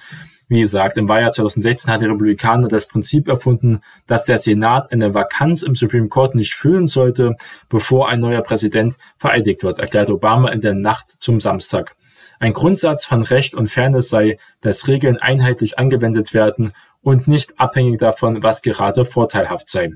Wie 0.48 0.62
gesagt, 0.62 0.98
im 0.98 1.08
Wahljahr 1.08 1.32
2016 1.32 1.94
hat 1.94 2.02
die 2.02 2.06
Republikaner 2.06 2.68
das 2.68 2.88
Prinzip 2.88 3.28
erfunden, 3.28 3.82
dass 4.08 4.25
der 4.25 4.40
Senat 4.40 4.92
eine 4.92 5.14
Vakanz 5.14 5.62
im 5.62 5.75
Supreme 5.75 6.08
Court 6.08 6.34
nicht 6.34 6.56
füllen 6.56 6.88
sollte, 6.88 7.36
bevor 7.70 8.10
ein 8.10 8.22
neuer 8.22 8.42
Präsident 8.42 8.98
vereidigt 9.18 9.62
wird, 9.62 9.78
erklärt 9.78 10.10
Obama 10.10 10.50
in 10.50 10.62
der 10.62 10.74
Nacht 10.74 11.10
zum 11.22 11.40
Samstag. 11.40 11.96
Ein 12.39 12.54
Grundsatz 12.54 13.06
von 13.06 13.22
Recht 13.24 13.56
und 13.56 13.68
Fairness 13.68 14.10
sei, 14.10 14.38
dass 14.62 14.88
Regeln 14.88 15.18
einheitlich 15.18 15.80
angewendet 15.80 16.34
werden 16.34 16.74
und 17.01 17.27
nicht 17.27 17.60
abhängig 17.60 18.00
davon, 18.00 18.42
was 18.42 18.63
gerade 18.63 19.06
vorteilhaft 19.06 19.70
sei. 19.70 19.92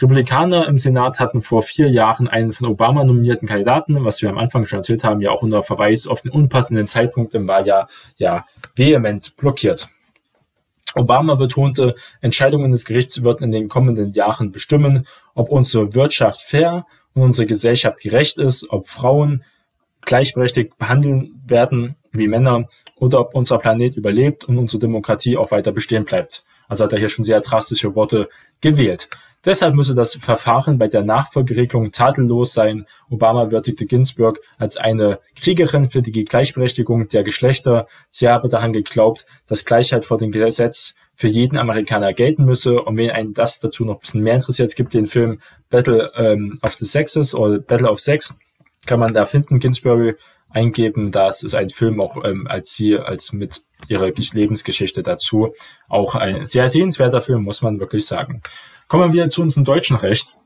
Republikaner 0.00 0.66
im 0.68 0.78
Senat 0.78 1.18
hatten 1.18 1.40
vor 1.40 1.62
vier 1.62 1.88
Jahren 1.88 2.28
einen 2.28 2.52
von 2.52 2.66
Obama 2.66 3.04
nominierten 3.04 3.48
Kandidaten, 3.48 4.04
was 4.04 4.20
wir 4.20 4.28
am 4.28 4.38
Anfang 4.38 4.66
schon 4.66 4.80
erzählt 4.80 5.02
haben, 5.02 5.22
ja 5.22 5.30
auch 5.30 5.42
unter 5.42 5.62
Verweis 5.62 6.06
auf 6.06 6.20
den 6.20 6.30
unpassenden 6.30 6.86
Zeitpunkt 6.86 7.34
im 7.34 7.48
Wahljahr 7.48 7.88
ja 8.16 8.44
vehement 8.76 9.36
blockiert. 9.36 9.88
Obama 10.94 11.36
betonte, 11.36 11.94
Entscheidungen 12.20 12.70
des 12.70 12.84
Gerichts 12.84 13.22
würden 13.22 13.44
in 13.44 13.52
den 13.52 13.68
kommenden 13.68 14.12
Jahren 14.12 14.52
bestimmen, 14.52 15.06
ob 15.34 15.48
unsere 15.48 15.94
Wirtschaft 15.94 16.42
fair 16.42 16.86
und 17.14 17.22
unsere 17.22 17.46
Gesellschaft 17.46 18.00
gerecht 18.00 18.38
ist, 18.38 18.68
ob 18.70 18.88
Frauen 18.88 19.42
gleichberechtigt 20.04 20.78
behandeln 20.78 21.42
werden 21.46 21.96
wie 22.12 22.28
Männer 22.28 22.68
oder 22.96 23.20
ob 23.20 23.34
unser 23.34 23.58
Planet 23.58 23.96
überlebt 23.96 24.44
und 24.44 24.58
unsere 24.58 24.80
Demokratie 24.80 25.36
auch 25.36 25.50
weiter 25.50 25.72
bestehen 25.72 26.04
bleibt. 26.04 26.44
Also 26.68 26.84
hat 26.84 26.92
er 26.92 26.98
hier 26.98 27.08
schon 27.08 27.24
sehr 27.24 27.40
drastische 27.40 27.94
Worte 27.94 28.28
gewählt. 28.60 29.08
Deshalb 29.44 29.74
müsse 29.74 29.96
das 29.96 30.14
Verfahren 30.14 30.78
bei 30.78 30.86
der 30.86 31.02
Nachfolgeregelung 31.02 31.90
tadellos 31.90 32.54
sein. 32.54 32.86
Obama 33.10 33.50
würdigte 33.50 33.86
Ginsburg 33.86 34.40
als 34.56 34.76
eine 34.76 35.18
Kriegerin 35.34 35.90
für 35.90 36.00
die 36.00 36.24
Gleichberechtigung 36.24 37.08
der 37.08 37.24
Geschlechter. 37.24 37.86
Sie 38.08 38.28
habe 38.28 38.48
daran 38.48 38.72
geglaubt, 38.72 39.26
dass 39.48 39.64
Gleichheit 39.64 40.04
vor 40.04 40.18
dem 40.18 40.30
Gesetz 40.30 40.94
für 41.16 41.26
jeden 41.26 41.58
Amerikaner 41.58 42.12
gelten 42.12 42.44
müsse. 42.44 42.80
Und 42.80 42.96
wenn 42.96 43.10
einen 43.10 43.34
das 43.34 43.58
dazu 43.58 43.84
noch 43.84 43.94
ein 43.94 44.00
bisschen 44.00 44.22
mehr 44.22 44.36
interessiert, 44.36 44.76
gibt 44.76 44.94
den 44.94 45.06
Film 45.06 45.40
Battle 45.70 46.12
ähm, 46.16 46.58
of 46.62 46.74
the 46.74 46.86
Sexes 46.86 47.34
oder 47.34 47.58
Battle 47.58 47.90
of 47.90 47.98
Sex. 47.98 48.36
Kann 48.86 49.00
man 49.00 49.14
da 49.14 49.26
finden, 49.26 49.60
Ginsburg 49.60 50.18
eingeben. 50.50 51.12
Das 51.12 51.42
ist 51.42 51.54
ein 51.54 51.70
Film 51.70 52.00
auch 52.00 52.22
ähm, 52.24 52.46
als 52.46 52.74
sie, 52.74 52.96
als 52.98 53.32
mit 53.32 53.62
ihrer 53.88 54.10
Lebensgeschichte 54.10 55.02
dazu. 55.02 55.54
Auch 55.88 56.14
ein 56.14 56.46
sehr 56.46 56.68
sehenswerter 56.68 57.20
Film, 57.20 57.42
muss 57.42 57.62
man 57.62 57.80
wirklich 57.80 58.06
sagen. 58.06 58.42
Kommen 58.88 59.12
wir 59.12 59.28
zu 59.28 59.42
unserem 59.42 59.64
deutschen 59.64 59.96
Recht. 59.96 60.36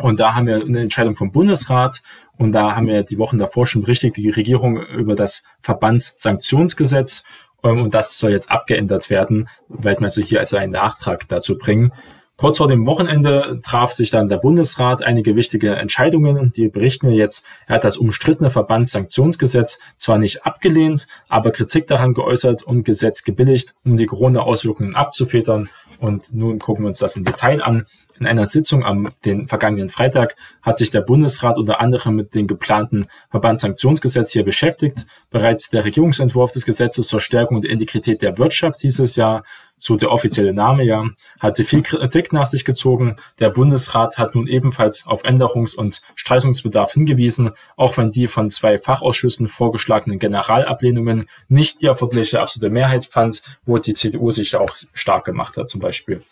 Und 0.00 0.20
da 0.20 0.34
haben 0.34 0.46
wir 0.46 0.56
eine 0.56 0.80
Entscheidung 0.80 1.14
vom 1.14 1.30
Bundesrat 1.30 2.02
und 2.36 2.52
da 2.52 2.74
haben 2.74 2.88
wir 2.88 3.04
die 3.04 3.18
Wochen 3.18 3.38
davor 3.38 3.66
schon 3.66 3.82
berichtigt, 3.82 4.16
die 4.16 4.30
Regierung 4.30 4.84
über 4.84 5.14
das 5.14 5.42
Verbandssanktionsgesetz 5.62 7.22
ähm, 7.62 7.82
und 7.82 7.94
das 7.94 8.18
soll 8.18 8.32
jetzt 8.32 8.50
abgeändert 8.50 9.10
werden, 9.10 9.48
werden 9.68 10.00
wir 10.00 10.06
also 10.06 10.22
hier 10.22 10.40
also 10.40 10.56
einen 10.56 10.72
Nachtrag 10.72 11.28
dazu 11.28 11.56
bringen. 11.56 11.92
Kurz 12.38 12.58
vor 12.58 12.68
dem 12.68 12.84
Wochenende 12.84 13.60
traf 13.62 13.92
sich 13.92 14.10
dann 14.10 14.28
der 14.28 14.36
Bundesrat 14.36 15.02
einige 15.02 15.36
wichtige 15.36 15.74
Entscheidungen, 15.74 16.52
die 16.52 16.68
berichten 16.68 17.08
wir 17.08 17.16
jetzt. 17.16 17.46
Er 17.66 17.76
hat 17.76 17.84
das 17.84 17.96
umstrittene 17.96 18.50
Verbandssanktionsgesetz 18.50 19.78
zwar 19.96 20.18
nicht 20.18 20.44
abgelehnt, 20.44 21.06
aber 21.28 21.50
Kritik 21.50 21.86
daran 21.86 22.12
geäußert 22.12 22.62
und 22.62 22.84
Gesetz 22.84 23.24
gebilligt, 23.24 23.74
um 23.86 23.96
die 23.96 24.04
Corona-Auswirkungen 24.04 24.94
abzufedern 24.94 25.70
und 25.98 26.34
nun 26.34 26.58
gucken 26.58 26.84
wir 26.84 26.88
uns 26.88 26.98
das 26.98 27.16
im 27.16 27.24
Detail 27.24 27.62
an. 27.62 27.86
In 28.18 28.26
einer 28.26 28.46
Sitzung 28.46 28.84
am 28.84 29.08
den 29.24 29.46
vergangenen 29.46 29.88
Freitag 29.88 30.36
hat 30.62 30.78
sich 30.78 30.90
der 30.90 31.02
Bundesrat 31.02 31.58
unter 31.58 31.80
anderem 31.80 32.16
mit 32.16 32.34
dem 32.34 32.46
geplanten 32.46 33.06
Verbandssanktionsgesetz 33.30 34.32
hier 34.32 34.44
beschäftigt. 34.44 35.06
Bereits 35.30 35.70
der 35.70 35.84
Regierungsentwurf 35.84 36.50
des 36.50 36.64
Gesetzes 36.64 37.08
zur 37.08 37.20
Stärkung 37.20 37.60
der 37.60 37.70
Integrität 37.70 38.22
der 38.22 38.38
Wirtschaft 38.38 38.82
dieses 38.82 39.16
Jahr, 39.16 39.42
so 39.78 39.96
der 39.96 40.10
offizielle 40.10 40.52
Name 40.52 40.84
ja, 40.84 41.04
hatte 41.38 41.64
viel 41.64 41.82
Kritik 41.82 42.32
nach 42.32 42.46
sich 42.46 42.64
gezogen. 42.64 43.16
Der 43.38 43.50
Bundesrat 43.50 44.18
hat 44.18 44.34
nun 44.34 44.46
ebenfalls 44.46 45.06
auf 45.06 45.24
Änderungs- 45.24 45.76
und 45.76 46.00
Streichungsbedarf 46.14 46.92
hingewiesen, 46.92 47.50
auch 47.76 47.96
wenn 47.96 48.08
die 48.08 48.26
von 48.26 48.50
zwei 48.50 48.78
Fachausschüssen 48.78 49.48
vorgeschlagenen 49.48 50.18
Generalablehnungen 50.18 51.28
nicht 51.48 51.82
die 51.82 51.86
erforderliche 51.86 52.40
absolute 52.40 52.72
Mehrheit 52.72 53.04
fand, 53.04 53.42
wo 53.64 53.78
die 53.78 53.94
CDU 53.94 54.30
sich 54.30 54.56
auch 54.56 54.76
stark 54.94 55.24
gemacht 55.24 55.56
hat 55.56 55.68
zum 55.68 55.80
Beispiel. 55.80 56.22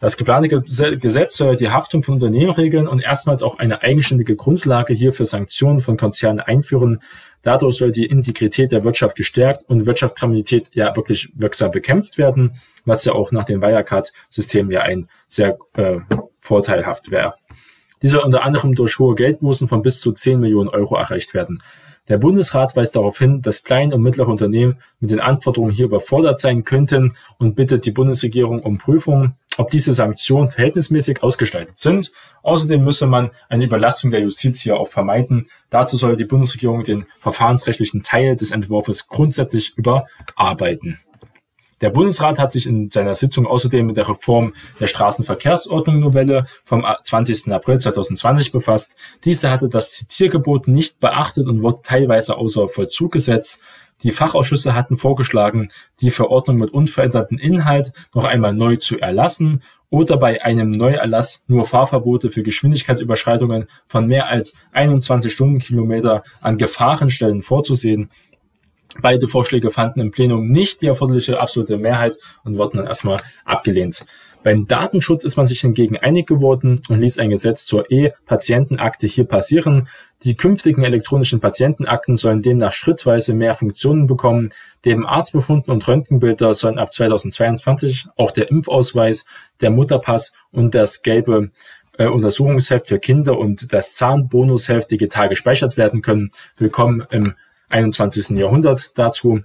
Das 0.00 0.16
geplante 0.16 0.48
Gesetz 0.48 1.36
soll 1.36 1.56
die 1.56 1.68
Haftung 1.68 2.02
von 2.02 2.14
Unternehmen 2.14 2.52
regeln 2.52 2.88
und 2.88 3.00
erstmals 3.00 3.42
auch 3.42 3.58
eine 3.58 3.82
eigenständige 3.82 4.34
Grundlage 4.34 4.94
hier 4.94 5.12
für 5.12 5.26
Sanktionen 5.26 5.82
von 5.82 5.98
Konzernen 5.98 6.40
einführen. 6.40 7.02
Dadurch 7.42 7.76
soll 7.76 7.90
die 7.90 8.06
Integrität 8.06 8.72
der 8.72 8.84
Wirtschaft 8.84 9.16
gestärkt 9.16 9.64
und 9.68 9.86
Wirtschaftskriminalität 9.86 10.70
ja 10.74 10.94
wirklich 10.94 11.32
wirksam 11.34 11.70
bekämpft 11.70 12.18
werden, 12.18 12.56
was 12.84 13.04
ja 13.04 13.12
auch 13.12 13.32
nach 13.32 13.44
dem 13.44 13.62
Wirecard-System 13.62 14.70
ja 14.70 14.82
ein 14.82 15.08
sehr 15.26 15.58
äh, 15.74 15.98
vorteilhaft 16.40 17.10
wäre. 17.10 17.34
Dieser 18.02 18.24
unter 18.24 18.44
anderem 18.44 18.74
durch 18.74 18.98
hohe 18.98 19.14
Geldbußen 19.14 19.68
von 19.68 19.82
bis 19.82 20.00
zu 20.00 20.12
10 20.12 20.40
Millionen 20.40 20.68
Euro 20.68 20.96
erreicht 20.96 21.34
werden. 21.34 21.62
Der 22.08 22.18
Bundesrat 22.18 22.74
weist 22.74 22.96
darauf 22.96 23.18
hin, 23.18 23.42
dass 23.42 23.62
kleine 23.62 23.94
und 23.94 24.02
mittlere 24.02 24.28
Unternehmen 24.28 24.78
mit 25.00 25.10
den 25.10 25.20
Anforderungen 25.20 25.70
hier 25.70 25.84
überfordert 25.84 26.40
sein 26.40 26.64
könnten 26.64 27.14
und 27.38 27.54
bittet 27.54 27.84
die 27.86 27.92
Bundesregierung 27.92 28.62
um 28.62 28.78
Prüfungen, 28.78 29.36
ob 29.60 29.70
diese 29.70 29.92
Sanktionen 29.92 30.48
verhältnismäßig 30.48 31.22
ausgestaltet 31.22 31.76
sind. 31.76 32.12
Außerdem 32.42 32.82
müsse 32.82 33.06
man 33.06 33.30
eine 33.50 33.64
Überlastung 33.64 34.10
der 34.10 34.20
Justiz 34.20 34.58
hier 34.58 34.80
auch 34.80 34.88
vermeiden. 34.88 35.50
Dazu 35.68 35.98
soll 35.98 36.16
die 36.16 36.24
Bundesregierung 36.24 36.82
den 36.82 37.04
verfahrensrechtlichen 37.18 38.02
Teil 38.02 38.36
des 38.36 38.52
Entwurfs 38.52 39.06
grundsätzlich 39.08 39.76
überarbeiten. 39.76 40.98
Der 41.82 41.90
Bundesrat 41.90 42.38
hat 42.38 42.52
sich 42.52 42.66
in 42.66 42.88
seiner 42.88 43.14
Sitzung 43.14 43.46
außerdem 43.46 43.86
mit 43.86 43.98
der 43.98 44.08
Reform 44.08 44.54
der 44.80 44.86
Straßenverkehrsordnung-Novelle 44.86 46.46
vom 46.64 46.84
20. 47.02 47.52
April 47.52 47.80
2020 47.80 48.52
befasst. 48.52 48.96
Diese 49.24 49.50
hatte 49.50 49.68
das 49.68 49.92
Zitiergebot 49.92 50.68
nicht 50.68 51.00
beachtet 51.00 51.46
und 51.46 51.62
wurde 51.62 51.80
teilweise 51.82 52.36
außer 52.36 52.68
Vollzug 52.68 53.12
gesetzt. 53.12 53.60
Die 54.02 54.12
Fachausschüsse 54.12 54.74
hatten 54.74 54.96
vorgeschlagen, 54.96 55.68
die 56.00 56.10
Verordnung 56.10 56.56
mit 56.56 56.70
unverändertem 56.70 57.38
Inhalt 57.38 57.92
noch 58.14 58.24
einmal 58.24 58.54
neu 58.54 58.76
zu 58.76 58.98
erlassen 58.98 59.62
oder 59.90 60.16
bei 60.16 60.42
einem 60.42 60.70
Neuerlass 60.70 61.42
nur 61.48 61.66
Fahrverbote 61.66 62.30
für 62.30 62.42
Geschwindigkeitsüberschreitungen 62.42 63.66
von 63.86 64.06
mehr 64.06 64.28
als 64.28 64.56
21 64.72 65.32
Stundenkilometer 65.32 66.22
an 66.40 66.58
Gefahrenstellen 66.58 67.42
vorzusehen. 67.42 68.10
Beide 69.02 69.28
Vorschläge 69.28 69.70
fanden 69.70 70.00
im 70.00 70.10
Plenum 70.10 70.48
nicht 70.48 70.82
die 70.82 70.86
erforderliche 70.86 71.40
absolute 71.40 71.76
Mehrheit 71.76 72.16
und 72.44 72.56
wurden 72.56 72.78
dann 72.78 72.86
erstmal 72.86 73.20
abgelehnt. 73.44 74.04
Beim 74.42 74.66
Datenschutz 74.66 75.24
ist 75.24 75.36
man 75.36 75.46
sich 75.46 75.60
hingegen 75.60 75.98
einig 75.98 76.26
geworden 76.26 76.80
und 76.88 76.98
ließ 76.98 77.18
ein 77.18 77.28
Gesetz 77.28 77.66
zur 77.66 77.90
E-Patientenakte 77.90 79.06
hier 79.06 79.24
passieren. 79.24 79.88
Die 80.22 80.34
künftigen 80.34 80.82
elektronischen 80.82 81.40
Patientenakten 81.40 82.16
sollen 82.16 82.40
demnach 82.40 82.72
schrittweise 82.72 83.34
mehr 83.34 83.54
Funktionen 83.54 84.06
bekommen. 84.06 84.50
Neben 84.82 85.06
Arztbefunden 85.06 85.70
und 85.70 85.86
Röntgenbilder 85.86 86.54
sollen 86.54 86.78
ab 86.78 86.90
2022 86.90 88.06
auch 88.16 88.30
der 88.30 88.50
Impfausweis, 88.50 89.26
der 89.60 89.70
Mutterpass 89.70 90.32
und 90.52 90.74
das 90.74 91.02
gelbe 91.02 91.50
äh, 91.98 92.06
Untersuchungsheft 92.06 92.86
für 92.86 92.98
Kinder 92.98 93.38
und 93.38 93.74
das 93.74 93.94
Zahnbonusheft 93.94 94.90
digital 94.90 95.28
gespeichert 95.28 95.76
werden 95.76 96.00
können. 96.00 96.30
Willkommen 96.56 97.06
im 97.10 97.34
21. 97.68 98.38
Jahrhundert 98.38 98.92
dazu. 98.98 99.40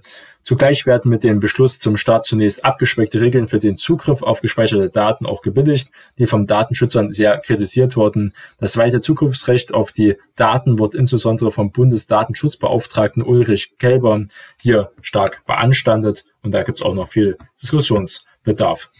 Zugleich 0.46 0.86
werden 0.86 1.10
mit 1.10 1.24
dem 1.24 1.40
Beschluss 1.40 1.80
zum 1.80 1.96
Start 1.96 2.24
zunächst 2.24 2.64
abgespeckte 2.64 3.20
Regeln 3.20 3.48
für 3.48 3.58
den 3.58 3.76
Zugriff 3.76 4.22
auf 4.22 4.42
gespeicherte 4.42 4.88
Daten 4.90 5.26
auch 5.26 5.42
gebilligt, 5.42 5.90
die 6.18 6.26
vom 6.26 6.46
Datenschützern 6.46 7.10
sehr 7.10 7.38
kritisiert 7.38 7.96
wurden. 7.96 8.32
Das 8.60 8.76
weite 8.76 9.00
Zugriffsrecht 9.00 9.74
auf 9.74 9.90
die 9.90 10.14
Daten 10.36 10.78
wird 10.78 10.94
insbesondere 10.94 11.50
vom 11.50 11.72
Bundesdatenschutzbeauftragten 11.72 13.24
Ulrich 13.24 13.76
Kelber 13.78 14.24
hier 14.56 14.92
stark 15.00 15.44
beanstandet 15.46 16.26
und 16.42 16.54
da 16.54 16.62
gibt 16.62 16.78
es 16.78 16.84
auch 16.84 16.94
noch 16.94 17.08
viel 17.08 17.36
Diskussionsbedarf. 17.60 18.92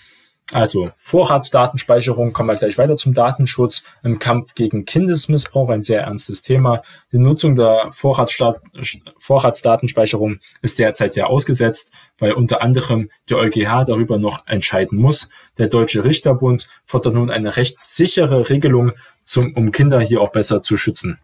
Also 0.53 0.93
Vorratsdatenspeicherung, 0.99 2.33
kommen 2.33 2.51
wir 2.51 2.55
gleich 2.55 2.79
weiter 2.79 2.97
zum 2.97 3.15
Datenschutz 3.15 3.83
im 4.05 4.21
Kampf 4.21 4.55
gegen 4.55 4.85
Kindesmissbrauch, 4.85 5.71
ein 5.71 5.83
sehr 5.83 6.03
ernstes 6.03 6.43
Thema. 6.43 6.83
Die 7.11 7.19
Nutzung 7.19 7.57
der 7.57 7.91
Vorratsdaten, 7.91 8.71
Vorratsdatenspeicherung 9.19 10.39
ist 10.63 10.79
derzeit 10.79 11.17
ja 11.17 11.27
ausgesetzt, 11.27 11.91
weil 12.19 12.33
unter 12.33 12.63
anderem 12.63 13.11
der 13.29 13.39
EuGH 13.39 13.87
darüber 13.87 14.19
noch 14.19 14.47
entscheiden 14.47 14.99
muss. 14.99 15.29
Der 15.59 15.67
Deutsche 15.67 16.05
Richterbund 16.05 16.69
fordert 16.85 17.15
nun 17.15 17.31
eine 17.31 17.57
rechtssichere 17.57 18.49
Regelung, 18.49 18.93
zum, 19.23 19.53
um 19.55 19.73
Kinder 19.73 20.01
hier 20.01 20.21
auch 20.21 20.31
besser 20.31 20.63
zu 20.63 20.77
schützen. 20.77 21.19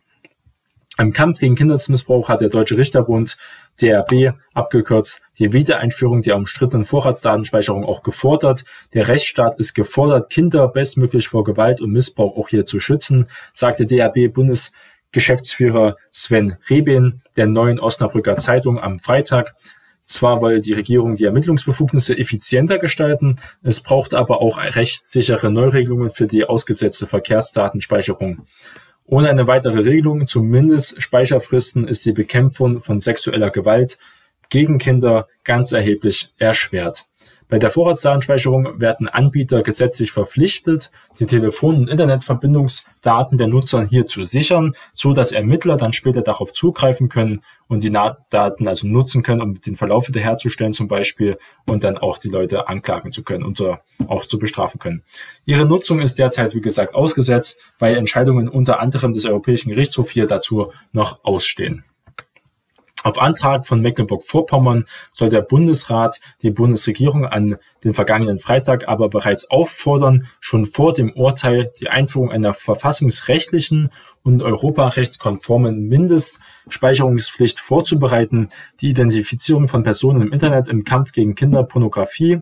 Im 1.03 1.13
Kampf 1.13 1.41
gegen 1.41 1.57
Kindesmissbrauch 1.57 2.29
hat 2.29 2.43
der 2.43 2.49
Deutsche 2.49 2.79
Richterbund, 2.79 3.37
DRB 3.81 4.35
abgekürzt, 4.55 5.21
die 5.37 5.53
Wiedereinführung 5.53 6.23
der 6.23 6.37
umstrittenen 6.37 6.85
Vorratsdatenspeicherung 6.85 7.85
auch 7.85 8.05
gefordert. 8.05 8.65
Der 8.95 9.09
Rechtsstaat 9.09 9.59
ist 9.59 9.75
gefordert, 9.75 10.31
Kinder 10.31 10.69
bestmöglich 10.69 11.27
vor 11.27 11.43
Gewalt 11.43 11.81
und 11.81 11.91
Missbrauch 11.91 12.37
auch 12.37 12.49
hier 12.49 12.65
zu 12.65 12.79
schützen, 12.79 13.27
sagte 13.53 13.85
DRB-Bundesgeschäftsführer 13.85 15.97
Sven 16.13 16.57
Rebin 16.71 17.23
der 17.37 17.49
neuen 17.49 17.81
Osnabrücker 17.81 18.37
Zeitung 18.37 18.79
am 18.79 19.01
Freitag. 19.01 19.57
Zwar 20.05 20.41
wolle 20.41 20.61
die 20.61 20.73
Regierung 20.73 21.17
die 21.17 21.25
Ermittlungsbefugnisse 21.25 22.17
effizienter 22.17 22.79
gestalten, 22.79 23.41
es 23.65 23.81
braucht 23.81 24.15
aber 24.15 24.41
auch 24.41 24.59
rechtssichere 24.59 25.51
Neuregelungen 25.51 26.13
für 26.13 26.29
die 26.29 26.45
ausgesetzte 26.45 27.09
Verkehrsdatenspeicherung. 27.09 28.47
Ohne 29.05 29.31
eine 29.31 29.47
weitere 29.47 29.81
Regelung, 29.81 30.27
zumindest 30.27 31.03
Speicherfristen, 31.03 31.87
ist 31.87 32.07
die 32.07 32.13
Bekämpfung 32.13 32.81
von 32.81 33.01
sexueller 33.01 33.51
Gewalt 33.51 33.99
gegen 34.49 34.79
Kinder 34.79 35.29
ganz 35.45 35.73
erheblich 35.73 36.33
erschwert. 36.39 37.07
Bei 37.53 37.59
der 37.59 37.69
Vorratsdatenspeicherung 37.69 38.81
werden 38.81 39.09
Anbieter 39.09 39.63
gesetzlich 39.63 40.13
verpflichtet, 40.13 40.91
die 41.19 41.27
Telefon- 41.27 41.77
und 41.77 41.91
Internetverbindungsdaten 41.91 43.37
der 43.37 43.47
Nutzer 43.47 43.85
hier 43.85 44.07
zu 44.07 44.23
sichern, 44.23 44.73
so 44.95 45.13
dass 45.13 45.33
Ermittler 45.33 45.77
dann 45.77 45.93
später 45.93 46.23
darauf 46.23 46.55
zugreifen 46.55 47.11
können 47.11 47.43
und 47.69 47.85
die 47.85 47.93
Daten 47.93 48.67
also 48.67 48.87
nutzen 48.87 49.23
können, 49.23 49.43
um 49.43 49.61
den 49.61 49.77
Verlauf 49.77 50.09
wiederherzustellen 50.09 50.73
zum 50.73 50.89
Beispiel 50.89 51.37
und 51.67 51.85
dann 51.85 51.99
auch 51.99 52.17
die 52.17 52.31
Leute 52.31 52.69
anklagen 52.69 53.13
zu 53.13 53.23
können 53.23 53.45
und 53.45 53.63
auch 54.07 54.25
zu 54.25 54.39
bestrafen 54.39 54.79
können. 54.79 55.03
Ihre 55.45 55.67
Nutzung 55.67 56.01
ist 56.01 56.19
derzeit, 56.19 56.55
wie 56.55 56.63
gesagt, 56.63 56.95
ausgesetzt, 56.95 57.61
weil 57.79 57.99
Entscheidungen 57.99 58.49
unter 58.49 58.81
anderem 58.81 59.13
des 59.13 59.27
Europäischen 59.27 59.69
Gerichtshofs 59.69 60.13
hier 60.13 60.27
dazu 60.27 60.73
noch 60.93 61.23
ausstehen. 61.23 61.85
Auf 63.03 63.19
Antrag 63.19 63.67
von 63.67 63.81
Mecklenburg-Vorpommern 63.81 64.85
soll 65.13 65.29
der 65.29 65.43
Bundesrat 65.43 66.21
die 66.43 66.51
Bundesregierung 66.51 67.27
an 67.27 67.57
den 67.83 67.95
vergangenen 67.95 68.39
Freitag 68.39 68.89
aber 68.89 69.09
bereits 69.09 69.51
auffordern, 69.51 70.29
schon 70.41 70.67
vor 70.67 70.93
dem 70.93 71.13
Urteil 71.13 71.73
die 71.81 71.89
Einführung 71.89 72.31
einer 72.31 72.55
verfassungsrechtlichen 72.55 73.91
und 74.23 74.43
europarechtskonformen 74.43 75.89
Mindestspeicherungspflicht 75.89 77.59
vorzubereiten, 77.59 78.49
die 78.81 78.91
Identifizierung 78.91 79.67
von 79.67 79.83
Personen 79.83 80.23
im 80.23 80.33
Internet 80.33 80.69
im 80.69 80.85
Kampf 80.85 81.13
gegen 81.13 81.35
Kinderpornografie 81.35 82.41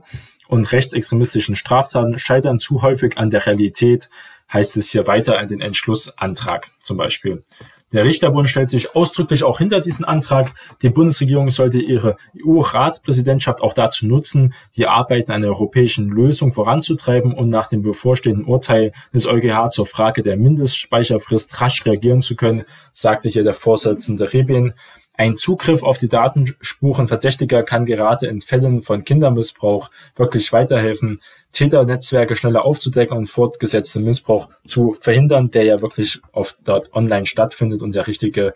und 0.48 0.70
rechtsextremistischen 0.72 1.54
Straftaten 1.54 2.18
scheitern 2.18 2.58
zu 2.58 2.82
häufig 2.82 3.16
an 3.18 3.30
der 3.30 3.46
Realität, 3.46 4.10
heißt 4.52 4.76
es 4.76 4.90
hier 4.90 5.06
weiter 5.06 5.40
in 5.40 5.48
den 5.48 5.60
Entschlussantrag 5.60 6.72
zum 6.80 6.96
Beispiel. 6.96 7.44
Der 7.92 8.04
Richterbund 8.04 8.48
stellt 8.48 8.70
sich 8.70 8.94
ausdrücklich 8.94 9.42
auch 9.42 9.58
hinter 9.58 9.80
diesen 9.80 10.04
Antrag. 10.04 10.52
Die 10.82 10.90
Bundesregierung 10.90 11.50
sollte 11.50 11.80
ihre 11.80 12.16
EU-Ratspräsidentschaft 12.44 13.62
auch 13.62 13.74
dazu 13.74 14.06
nutzen, 14.06 14.54
die 14.76 14.86
Arbeiten 14.86 15.32
einer 15.32 15.48
europäischen 15.48 16.08
Lösung 16.08 16.52
voranzutreiben 16.52 17.34
und 17.34 17.48
nach 17.48 17.66
dem 17.66 17.82
bevorstehenden 17.82 18.44
Urteil 18.44 18.92
des 19.12 19.26
EuGH 19.26 19.70
zur 19.70 19.86
Frage 19.86 20.22
der 20.22 20.36
Mindestspeicherfrist 20.36 21.60
rasch 21.60 21.84
reagieren 21.84 22.22
zu 22.22 22.36
können, 22.36 22.62
sagte 22.92 23.28
hier 23.28 23.42
der 23.42 23.54
Vorsitzende 23.54 24.32
Rebin. 24.32 24.74
Ein 25.20 25.36
Zugriff 25.36 25.82
auf 25.82 25.98
die 25.98 26.08
Datenspuren 26.08 27.06
Verdächtiger 27.06 27.62
kann 27.62 27.84
gerade 27.84 28.26
in 28.26 28.40
Fällen 28.40 28.80
von 28.80 29.04
Kindermissbrauch 29.04 29.90
wirklich 30.16 30.50
weiterhelfen, 30.50 31.20
Täternetzwerke 31.52 32.36
schneller 32.36 32.64
aufzudecken 32.64 33.14
und 33.14 33.26
fortgesetzten 33.26 34.02
Missbrauch 34.02 34.48
zu 34.64 34.96
verhindern, 34.98 35.50
der 35.50 35.64
ja 35.64 35.82
wirklich 35.82 36.20
oft 36.32 36.56
dort 36.64 36.94
online 36.94 37.26
stattfindet 37.26 37.82
und 37.82 37.94
ja 37.94 38.00
richtige 38.00 38.54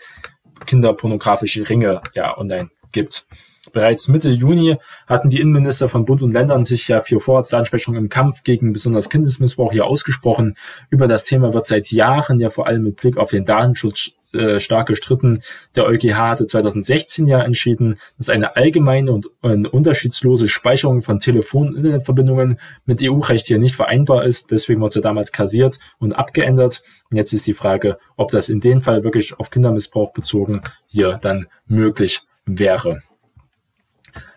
kinderpornografische 0.64 1.68
Ringe 1.68 2.00
ja 2.14 2.38
online 2.38 2.70
gibt. 2.92 3.26
Bereits 3.74 4.08
Mitte 4.08 4.30
Juni 4.30 4.78
hatten 5.06 5.28
die 5.28 5.40
Innenminister 5.40 5.90
von 5.90 6.06
Bund 6.06 6.22
und 6.22 6.32
Ländern 6.32 6.64
sich 6.64 6.88
ja 6.88 7.02
für 7.02 7.20
Vorratsansprechungen 7.20 8.04
im 8.04 8.08
Kampf 8.08 8.42
gegen 8.42 8.72
besonders 8.72 9.10
Kindesmissbrauch 9.10 9.72
hier 9.72 9.84
ausgesprochen. 9.84 10.56
Über 10.88 11.08
das 11.08 11.24
Thema 11.24 11.52
wird 11.52 11.66
seit 11.66 11.90
Jahren 11.90 12.40
ja 12.40 12.48
vor 12.48 12.66
allem 12.66 12.84
mit 12.84 12.96
Blick 12.96 13.18
auf 13.18 13.32
den 13.32 13.44
Datenschutz 13.44 14.12
äh, 14.34 14.60
stark 14.60 14.88
gestritten. 14.88 15.40
Der 15.76 15.86
EuGH 15.86 16.16
hatte 16.16 16.46
2016 16.46 17.26
ja 17.26 17.40
entschieden, 17.40 17.98
dass 18.18 18.30
eine 18.30 18.56
allgemeine 18.56 19.12
und 19.12 19.28
eine 19.42 19.70
unterschiedslose 19.70 20.48
Speicherung 20.48 21.02
von 21.02 21.20
Telefon- 21.20 21.68
und 21.68 21.76
Internetverbindungen 21.76 22.58
mit 22.84 23.02
EU-Recht 23.02 23.46
hier 23.46 23.58
nicht 23.58 23.76
vereinbar 23.76 24.24
ist. 24.24 24.50
Deswegen 24.50 24.80
wurde 24.80 24.94
sie 24.94 25.00
damals 25.00 25.32
kassiert 25.32 25.78
und 25.98 26.14
abgeändert. 26.14 26.82
Und 27.10 27.16
jetzt 27.16 27.32
ist 27.32 27.46
die 27.46 27.54
Frage, 27.54 27.98
ob 28.16 28.30
das 28.30 28.48
in 28.48 28.60
dem 28.60 28.80
Fall 28.82 29.04
wirklich 29.04 29.38
auf 29.38 29.50
Kindermissbrauch 29.50 30.12
bezogen 30.12 30.62
hier 30.86 31.18
dann 31.22 31.46
möglich 31.66 32.22
wäre. 32.46 33.02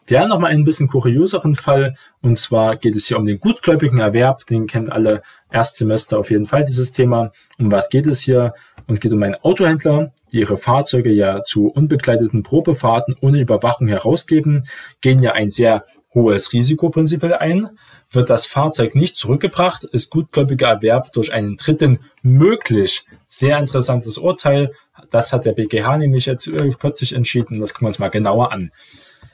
Wir 0.10 0.22
haben 0.22 0.30
noch 0.30 0.40
mal 0.40 0.48
einen 0.48 0.64
bisschen 0.64 0.88
kurioseren 0.88 1.54
Fall 1.54 1.96
und 2.22 2.38
zwar 2.38 2.78
geht 2.78 2.96
es 2.96 3.08
hier 3.08 3.18
um 3.18 3.26
den 3.26 3.42
gutgläubigen 3.42 4.00
Erwerb. 4.00 4.46
Den 4.46 4.66
kennen 4.66 4.90
alle 4.90 5.22
Erstsemester 5.52 6.18
auf 6.18 6.32
jeden 6.32 6.46
Fall 6.46 6.64
dieses 6.64 6.94
Thema. 6.94 7.34
Um 7.60 7.70
was 7.72 7.90
geht 7.90 8.08
es 8.08 8.22
hier? 8.22 8.54
Und 8.88 8.94
es 8.94 9.02
geht 9.02 9.12
um 9.12 9.22
einen 9.22 9.36
Autohändler, 9.36 10.14
die 10.32 10.40
ihre 10.40 10.56
Fahrzeuge 10.56 11.12
ja 11.12 11.44
zu 11.44 11.68
unbegleiteten 11.68 12.42
Probefahrten 12.42 13.18
ohne 13.20 13.42
Überwachung 13.42 13.88
herausgeben, 13.88 14.66
gehen 15.02 15.22
ja 15.22 15.34
ein 15.34 15.50
sehr 15.50 15.84
hohes 16.14 16.54
Risiko 16.54 16.90
prinzipiell 16.90 17.34
ein. 17.34 17.70
Wird 18.10 18.30
das 18.30 18.46
Fahrzeug 18.46 18.96
nicht 18.96 19.18
zurückgebracht, 19.18 19.84
ist 19.84 20.10
gutgläubiger 20.10 20.70
Erwerb 20.70 21.12
durch 21.12 21.34
einen 21.34 21.58
Dritten 21.58 22.00
möglich. 22.22 23.06
Sehr 23.28 23.60
interessantes 23.60 24.18
Urteil. 24.18 24.72
Das 25.12 25.34
hat 25.34 25.44
der 25.44 25.52
BGH 25.52 25.98
nämlich 25.98 26.28
jetzt 26.28 26.50
kürzlich 26.80 27.14
entschieden. 27.14 27.60
Das 27.60 27.74
gucken 27.74 27.88
wir 27.88 27.90
uns 27.90 28.00
mal 28.00 28.08
genauer 28.08 28.54
an. 28.54 28.72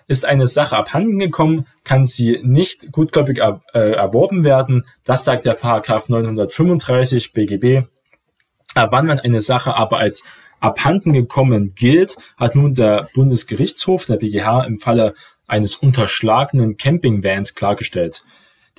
Ist 0.07 0.25
eine 0.25 0.47
Sache 0.47 0.75
abhanden 0.75 1.19
gekommen, 1.19 1.67
kann 1.83 2.05
sie 2.05 2.39
nicht 2.43 2.91
gutgläubig 2.91 3.39
er, 3.39 3.61
äh, 3.73 3.91
erworben 3.93 4.43
werden. 4.43 4.85
Das 5.03 5.25
sagt 5.25 5.45
der 5.45 5.53
Paragraph 5.53 6.09
935 6.09 7.33
BGB. 7.33 7.87
Wann 8.75 9.05
man 9.05 9.19
eine 9.19 9.41
Sache 9.41 9.75
aber 9.75 9.99
als 9.99 10.23
abhanden 10.59 11.13
gekommen 11.13 11.73
gilt, 11.75 12.17
hat 12.37 12.55
nun 12.55 12.73
der 12.73 13.09
Bundesgerichtshof, 13.13 14.05
der 14.05 14.15
BGH, 14.15 14.63
im 14.63 14.79
Falle 14.79 15.13
eines 15.45 15.75
unterschlagenen 15.75 16.77
Campingvans 16.77 17.53
klargestellt. 17.53 18.23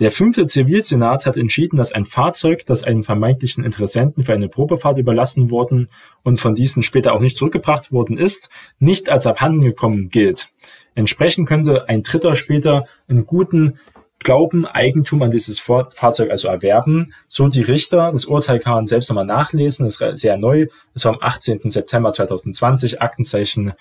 Der 0.00 0.10
fünfte 0.10 0.46
Zivilsenat 0.46 1.24
hat 1.24 1.36
entschieden, 1.36 1.76
dass 1.76 1.92
ein 1.92 2.04
Fahrzeug, 2.04 2.66
das 2.66 2.82
einen 2.82 3.04
vermeintlichen 3.04 3.62
Interessenten 3.62 4.24
für 4.24 4.32
eine 4.32 4.48
Probefahrt 4.48 4.98
überlassen 4.98 5.52
worden 5.52 5.88
und 6.24 6.40
von 6.40 6.56
diesen 6.56 6.82
später 6.82 7.12
auch 7.12 7.20
nicht 7.20 7.36
zurückgebracht 7.36 7.92
worden 7.92 8.18
ist, 8.18 8.50
nicht 8.80 9.08
als 9.08 9.26
abhanden 9.26 9.60
gekommen 9.60 10.08
gilt. 10.08 10.48
Entsprechend 10.96 11.46
könnte 11.46 11.88
ein 11.88 12.02
Dritter 12.02 12.34
später 12.34 12.86
einen 13.08 13.24
guten 13.24 13.78
Glauben 14.18 14.64
Eigentum 14.64 15.22
an 15.22 15.30
dieses 15.30 15.60
Fahrzeug 15.60 16.30
also 16.30 16.48
erwerben. 16.48 17.12
So 17.28 17.46
die 17.48 17.60
Richter. 17.60 18.10
Das 18.10 18.24
Urteil 18.24 18.58
kann 18.58 18.72
man 18.72 18.86
selbst 18.86 19.10
nochmal 19.10 19.26
nachlesen. 19.26 19.84
Das 19.84 20.00
ist 20.00 20.20
sehr 20.20 20.38
neu. 20.38 20.66
Es 20.94 21.04
war 21.04 21.12
am 21.12 21.18
18. 21.20 21.70
September 21.70 22.10
2020. 22.10 23.02
Aktenzeichen 23.02 23.74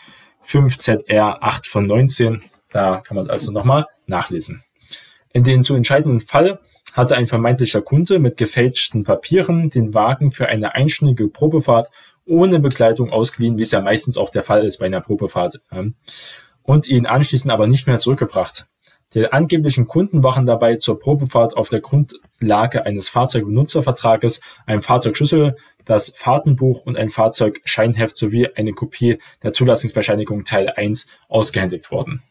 5ZR 0.46 1.38
8 1.40 1.66
von 1.66 1.88
19. 1.88 2.42
Da 2.72 2.98
kann 2.98 3.16
man 3.16 3.24
es 3.24 3.30
also 3.30 3.52
nochmal 3.54 3.88
nachlesen. 4.06 4.64
In 5.34 5.44
den 5.44 5.64
zu 5.64 5.74
entscheidenden 5.74 6.20
Fall 6.20 6.60
hatte 6.94 7.16
ein 7.16 7.26
vermeintlicher 7.26 7.82
Kunde 7.82 8.20
mit 8.20 8.38
gefälschten 8.38 9.04
Papieren 9.04 9.70
den 9.70 9.96
Wagen 9.96 10.32
für 10.32 10.48
eine 10.48 10.76
einstündige 10.76 11.28
Probefahrt 11.28 11.90
ohne 12.26 12.60
Begleitung 12.60 13.12
ausgeliehen, 13.12 13.58
wie 13.58 13.64
es 13.64 13.72
ja 13.72 13.82
meistens 13.82 14.18
auch 14.18 14.30
der 14.30 14.44
Fall 14.44 14.64
ist 14.64 14.78
bei 14.78 14.86
einer 14.86 15.02
Probefahrt, 15.02 15.60
und 16.62 16.88
ihn 16.88 17.08
anschließend 17.08 17.52
aber 17.52 17.68
nicht 17.68 17.88
mehr 17.88 17.98
zurückgebracht. 17.98 18.68
Die 19.16 19.32
angeblichen 19.32 19.88
Kunden 19.88 20.24
waren 20.24 20.46
dabei 20.46 20.76
zur 20.76 21.00
Probefahrt 21.00 21.58
auf 21.58 21.70
der 21.70 21.82
Grundlage 21.82 22.86
eines 22.86 23.10
Fahrzeugbenutzervertrages, 23.10 24.40
einem 24.66 24.82
Fahrzeugschlüssel, 24.82 25.56
das 25.86 26.14
Fahrtenbuch 26.16 26.86
und 26.86 26.96
ein 26.96 27.10
Fahrzeugscheinheft 27.10 28.18
sowie 28.18 28.50
eine 28.56 28.74
Kopie 28.74 29.18
der 29.42 29.52
Zulassungsbescheinigung 29.52 30.46
Teil 30.46 30.70
1 30.70 31.08
ausgehändigt 31.28 31.92
worden. 31.92 32.22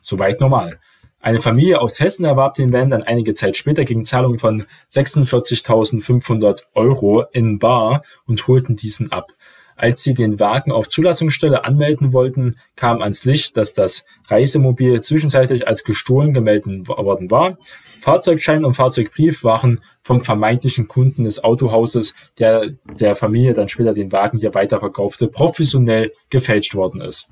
Soweit 0.00 0.40
normal. 0.40 0.78
Eine 1.26 1.42
Familie 1.42 1.80
aus 1.80 1.98
Hessen 1.98 2.24
erwarb 2.24 2.54
den 2.54 2.72
Van 2.72 2.88
dann 2.88 3.02
einige 3.02 3.34
Zeit 3.34 3.56
später 3.56 3.84
gegen 3.84 4.04
Zahlung 4.04 4.38
von 4.38 4.64
46.500 4.88 6.66
Euro 6.74 7.24
in 7.32 7.58
Bar 7.58 8.02
und 8.28 8.46
holten 8.46 8.76
diesen 8.76 9.10
ab. 9.10 9.32
Als 9.74 10.04
sie 10.04 10.14
den 10.14 10.38
Wagen 10.38 10.70
auf 10.70 10.88
Zulassungsstelle 10.88 11.64
anmelden 11.64 12.12
wollten, 12.12 12.58
kam 12.76 13.02
ans 13.02 13.24
Licht, 13.24 13.56
dass 13.56 13.74
das 13.74 14.06
Reisemobil 14.28 15.02
zwischenzeitlich 15.02 15.66
als 15.66 15.82
gestohlen 15.82 16.32
gemeldet 16.32 16.86
worden 16.86 17.28
war. 17.28 17.58
Fahrzeugschein 17.98 18.64
und 18.64 18.74
Fahrzeugbrief 18.74 19.42
waren 19.42 19.80
vom 20.04 20.20
vermeintlichen 20.20 20.86
Kunden 20.86 21.24
des 21.24 21.42
Autohauses, 21.42 22.14
der 22.38 22.70
der 23.00 23.16
Familie 23.16 23.52
dann 23.52 23.68
später 23.68 23.94
den 23.94 24.12
Wagen 24.12 24.38
hier 24.38 24.54
weiterverkaufte, 24.54 25.26
professionell 25.26 26.12
gefälscht 26.30 26.76
worden 26.76 27.00
ist. 27.00 27.28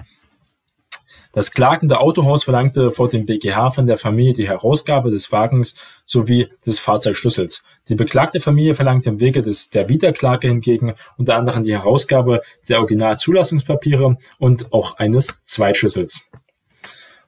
Das 1.34 1.50
klagende 1.50 2.00
Autohaus 2.00 2.44
verlangte 2.44 2.92
vor 2.92 3.08
dem 3.08 3.26
BGH 3.26 3.70
von 3.70 3.86
der 3.86 3.98
Familie 3.98 4.34
die 4.34 4.48
Herausgabe 4.48 5.10
des 5.10 5.32
Wagens 5.32 5.74
sowie 6.04 6.48
des 6.64 6.78
Fahrzeugschlüssels. 6.78 7.64
Die 7.88 7.96
beklagte 7.96 8.38
Familie 8.38 8.74
verlangte 8.74 9.10
im 9.10 9.18
Wege 9.18 9.42
des, 9.42 9.68
der 9.70 9.88
Wiederklage 9.88 10.46
hingegen 10.46 10.94
unter 11.18 11.34
anderem 11.34 11.64
die 11.64 11.72
Herausgabe 11.72 12.42
der 12.68 12.78
Originalzulassungspapiere 12.78 14.16
und 14.38 14.72
auch 14.72 14.96
eines 14.98 15.42
Zweitschlüssels. 15.42 16.28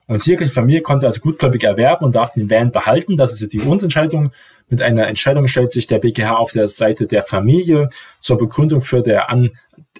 Und 0.07 0.23
hier 0.23 0.37
die 0.37 0.45
Familie 0.45 0.81
konnte 0.81 1.05
also 1.05 1.19
gutgläubig 1.19 1.65
erwerben 1.65 2.05
und 2.05 2.15
darf 2.15 2.31
den 2.31 2.49
Van 2.49 2.71
behalten. 2.71 3.17
Das 3.17 3.33
ist 3.33 3.51
die 3.51 3.57
Grundentscheidung. 3.57 4.31
Mit 4.69 4.81
einer 4.81 5.07
Entscheidung 5.07 5.47
stellt 5.47 5.73
sich 5.73 5.85
der 5.87 5.99
BGH 5.99 6.37
auf 6.37 6.53
der 6.53 6.69
Seite 6.69 7.07
der 7.07 7.23
Familie 7.23 7.89
zur 8.21 8.37
Begründung 8.37 8.79
für 8.79 9.01
der 9.01 9.29
an 9.29 9.51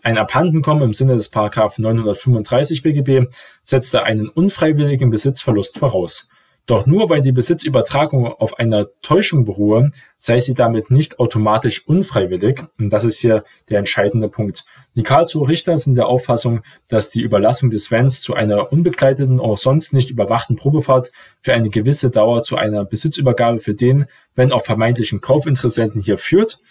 Ein 0.07 0.17
Abhandenkommen 0.17 0.83
im 0.83 0.93
Sinne 0.93 1.15
des 1.15 1.27
Paragraph 1.27 1.79
935 1.79 2.81
BGB 2.81 3.27
setzte 3.61 4.03
einen 4.03 4.29
unfreiwilligen 4.29 5.09
Besitzverlust 5.09 5.77
voraus. 5.79 6.29
Doch 6.65 6.85
nur 6.85 7.09
weil 7.09 7.19
die 7.19 7.33
Besitzübertragung 7.33 8.25
auf 8.25 8.57
einer 8.57 8.87
Täuschung 9.01 9.43
beruhe, 9.43 9.89
sei 10.15 10.39
sie 10.39 10.53
damit 10.53 10.91
nicht 10.91 11.19
automatisch 11.19 11.85
unfreiwillig. 11.85 12.63
Und 12.79 12.89
das 12.89 13.03
ist 13.03 13.19
hier 13.19 13.43
der 13.69 13.79
entscheidende 13.79 14.29
Punkt. 14.29 14.63
Die 14.95 15.03
Karlsruher 15.03 15.49
Richter 15.49 15.75
sind 15.75 15.95
der 15.95 16.07
Auffassung, 16.07 16.61
dass 16.87 17.09
die 17.09 17.21
Überlassung 17.21 17.69
des 17.69 17.91
Vans 17.91 18.21
zu 18.21 18.33
einer 18.33 18.71
unbegleiteten, 18.71 19.41
auch 19.41 19.57
sonst 19.57 19.91
nicht 19.91 20.09
überwachten 20.09 20.55
Probefahrt 20.55 21.11
für 21.41 21.53
eine 21.53 21.69
gewisse 21.69 22.11
Dauer 22.11 22.43
zu 22.43 22.55
einer 22.55 22.85
Besitzübergabe 22.85 23.59
für 23.59 23.73
den, 23.73 24.05
wenn 24.35 24.53
auch 24.53 24.63
vermeintlichen 24.63 25.19
Kaufinteressenten 25.19 25.99
hier 25.99 26.17
führt 26.17 26.61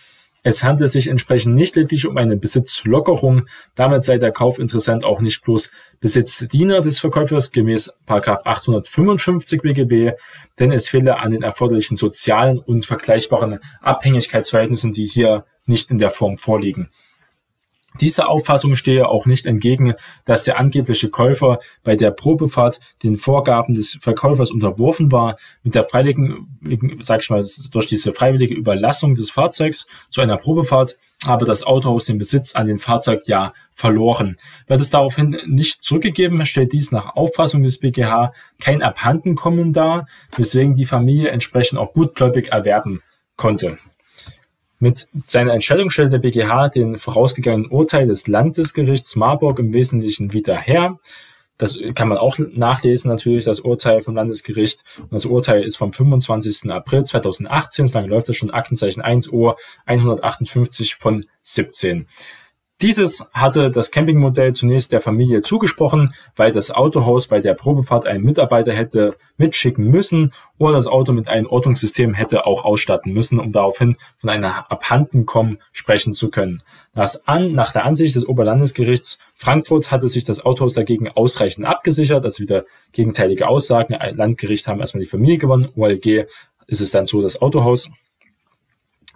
es 0.46 0.62
handelt 0.62 0.92
sich 0.92 1.08
entsprechend 1.08 1.56
nicht 1.56 1.74
lediglich 1.74 2.06
um 2.06 2.16
eine 2.16 2.36
Besitzlockerung. 2.36 3.48
Damit 3.74 4.04
sei 4.04 4.18
der 4.18 4.30
Kaufinteressent 4.30 5.02
auch 5.02 5.20
nicht 5.20 5.42
bloß 5.42 5.72
Besitzdiener 5.98 6.82
des 6.82 7.00
Verkäufers 7.00 7.50
gemäß 7.50 7.98
855 8.06 9.62
BGB, 9.62 10.12
denn 10.60 10.70
es 10.70 10.88
fehle 10.88 11.18
an 11.18 11.32
den 11.32 11.42
erforderlichen 11.42 11.96
sozialen 11.96 12.60
und 12.60 12.86
vergleichbaren 12.86 13.58
Abhängigkeitsverhältnissen, 13.80 14.92
die 14.92 15.06
hier 15.06 15.46
nicht 15.64 15.90
in 15.90 15.98
der 15.98 16.10
Form 16.10 16.38
vorliegen. 16.38 16.90
Dieser 18.00 18.28
Auffassung 18.28 18.76
stehe 18.76 19.08
auch 19.08 19.26
nicht 19.26 19.46
entgegen, 19.46 19.94
dass 20.24 20.44
der 20.44 20.58
angebliche 20.58 21.10
Käufer 21.10 21.58
bei 21.82 21.96
der 21.96 22.10
Probefahrt 22.10 22.80
den 23.02 23.16
Vorgaben 23.16 23.74
des 23.74 23.98
Verkäufers 24.00 24.50
unterworfen 24.50 25.12
war, 25.12 25.36
mit 25.62 25.74
der 25.74 25.84
freiwilligen, 25.84 26.48
sag 27.00 27.22
ich 27.22 27.30
mal, 27.30 27.44
durch 27.70 27.86
diese 27.86 28.12
freiwillige 28.12 28.54
Überlassung 28.54 29.14
des 29.14 29.30
Fahrzeugs 29.30 29.86
zu 30.10 30.20
einer 30.20 30.36
Probefahrt 30.36 30.96
aber 31.24 31.46
das 31.46 31.64
Autohaus 31.64 32.04
den 32.04 32.18
Besitz 32.18 32.54
an 32.54 32.66
den 32.66 32.78
Fahrzeug 32.78 33.22
ja 33.26 33.52
verloren. 33.72 34.36
Wird 34.66 34.80
es 34.80 34.90
daraufhin 34.90 35.40
nicht 35.46 35.82
zurückgegeben, 35.82 36.44
stellt 36.46 36.72
dies 36.72 36.92
nach 36.92 37.16
Auffassung 37.16 37.62
des 37.62 37.78
BGH 37.78 38.32
kein 38.60 38.82
Abhandenkommen 38.82 39.72
dar, 39.72 40.06
weswegen 40.36 40.74
die 40.74 40.86
Familie 40.86 41.30
entsprechend 41.30 41.78
auch 41.78 41.92
gutgläubig 41.94 42.52
erwerben 42.52 43.02
konnte. 43.36 43.78
Mit 44.78 45.08
seiner 45.26 45.54
Entscheidung 45.54 45.90
stellte 45.90 46.12
der 46.12 46.18
BGH 46.18 46.68
den 46.68 46.98
vorausgegangenen 46.98 47.70
Urteil 47.70 48.06
des 48.06 48.26
Landesgerichts 48.26 49.16
Marburg 49.16 49.58
im 49.58 49.72
Wesentlichen 49.72 50.32
wieder 50.32 50.56
her. 50.56 50.98
Das 51.58 51.78
kann 51.94 52.08
man 52.08 52.18
auch 52.18 52.38
nachlesen, 52.38 53.10
natürlich, 53.10 53.46
das 53.46 53.60
Urteil 53.60 54.02
vom 54.02 54.14
Landesgericht. 54.14 54.84
Und 54.98 55.14
das 55.14 55.24
Urteil 55.24 55.64
ist 55.64 55.76
vom 55.76 55.94
25. 55.94 56.70
April 56.70 57.04
2018, 57.04 57.88
so 57.88 57.94
lange 57.94 58.08
läuft 58.08 58.28
das 58.28 58.36
schon, 58.36 58.50
Aktenzeichen 58.50 59.00
1 59.00 59.28
Uhr 59.28 59.56
158 59.86 60.96
von 60.96 61.24
17. 61.42 62.06
Dieses 62.82 63.24
hatte 63.32 63.70
das 63.70 63.90
Campingmodell 63.90 64.52
zunächst 64.52 64.92
der 64.92 65.00
Familie 65.00 65.40
zugesprochen, 65.40 66.12
weil 66.36 66.52
das 66.52 66.70
Autohaus 66.70 67.26
bei 67.26 67.40
der 67.40 67.54
Probefahrt 67.54 68.06
einen 68.06 68.22
Mitarbeiter 68.22 68.74
hätte 68.74 69.16
mitschicken 69.38 69.88
müssen 69.88 70.34
oder 70.58 70.74
das 70.74 70.86
Auto 70.86 71.12
mit 71.12 71.26
einem 71.26 71.46
Ortungssystem 71.46 72.12
hätte 72.12 72.44
auch 72.44 72.66
ausstatten 72.66 73.14
müssen, 73.14 73.40
um 73.40 73.50
daraufhin 73.50 73.96
von 74.18 74.28
einer 74.28 74.70
Abhandenkommen 74.70 75.56
sprechen 75.72 76.12
zu 76.12 76.30
können. 76.30 76.62
An, 77.24 77.52
nach 77.52 77.72
der 77.72 77.86
Ansicht 77.86 78.14
des 78.14 78.28
Oberlandesgerichts 78.28 79.20
Frankfurt 79.34 79.90
hatte 79.90 80.08
sich 80.08 80.26
das 80.26 80.44
Autohaus 80.44 80.74
dagegen 80.74 81.08
ausreichend 81.08 81.64
abgesichert, 81.64 82.24
also 82.24 82.42
wieder 82.42 82.66
gegenteilige 82.92 83.48
Aussagen. 83.48 83.96
Landgericht 84.14 84.66
haben 84.66 84.80
erstmal 84.80 85.02
die 85.02 85.08
Familie 85.08 85.38
gewonnen, 85.38 85.70
OLG 85.76 86.26
ist 86.66 86.82
es 86.82 86.90
dann 86.90 87.06
so 87.06 87.22
das 87.22 87.40
Autohaus 87.40 87.90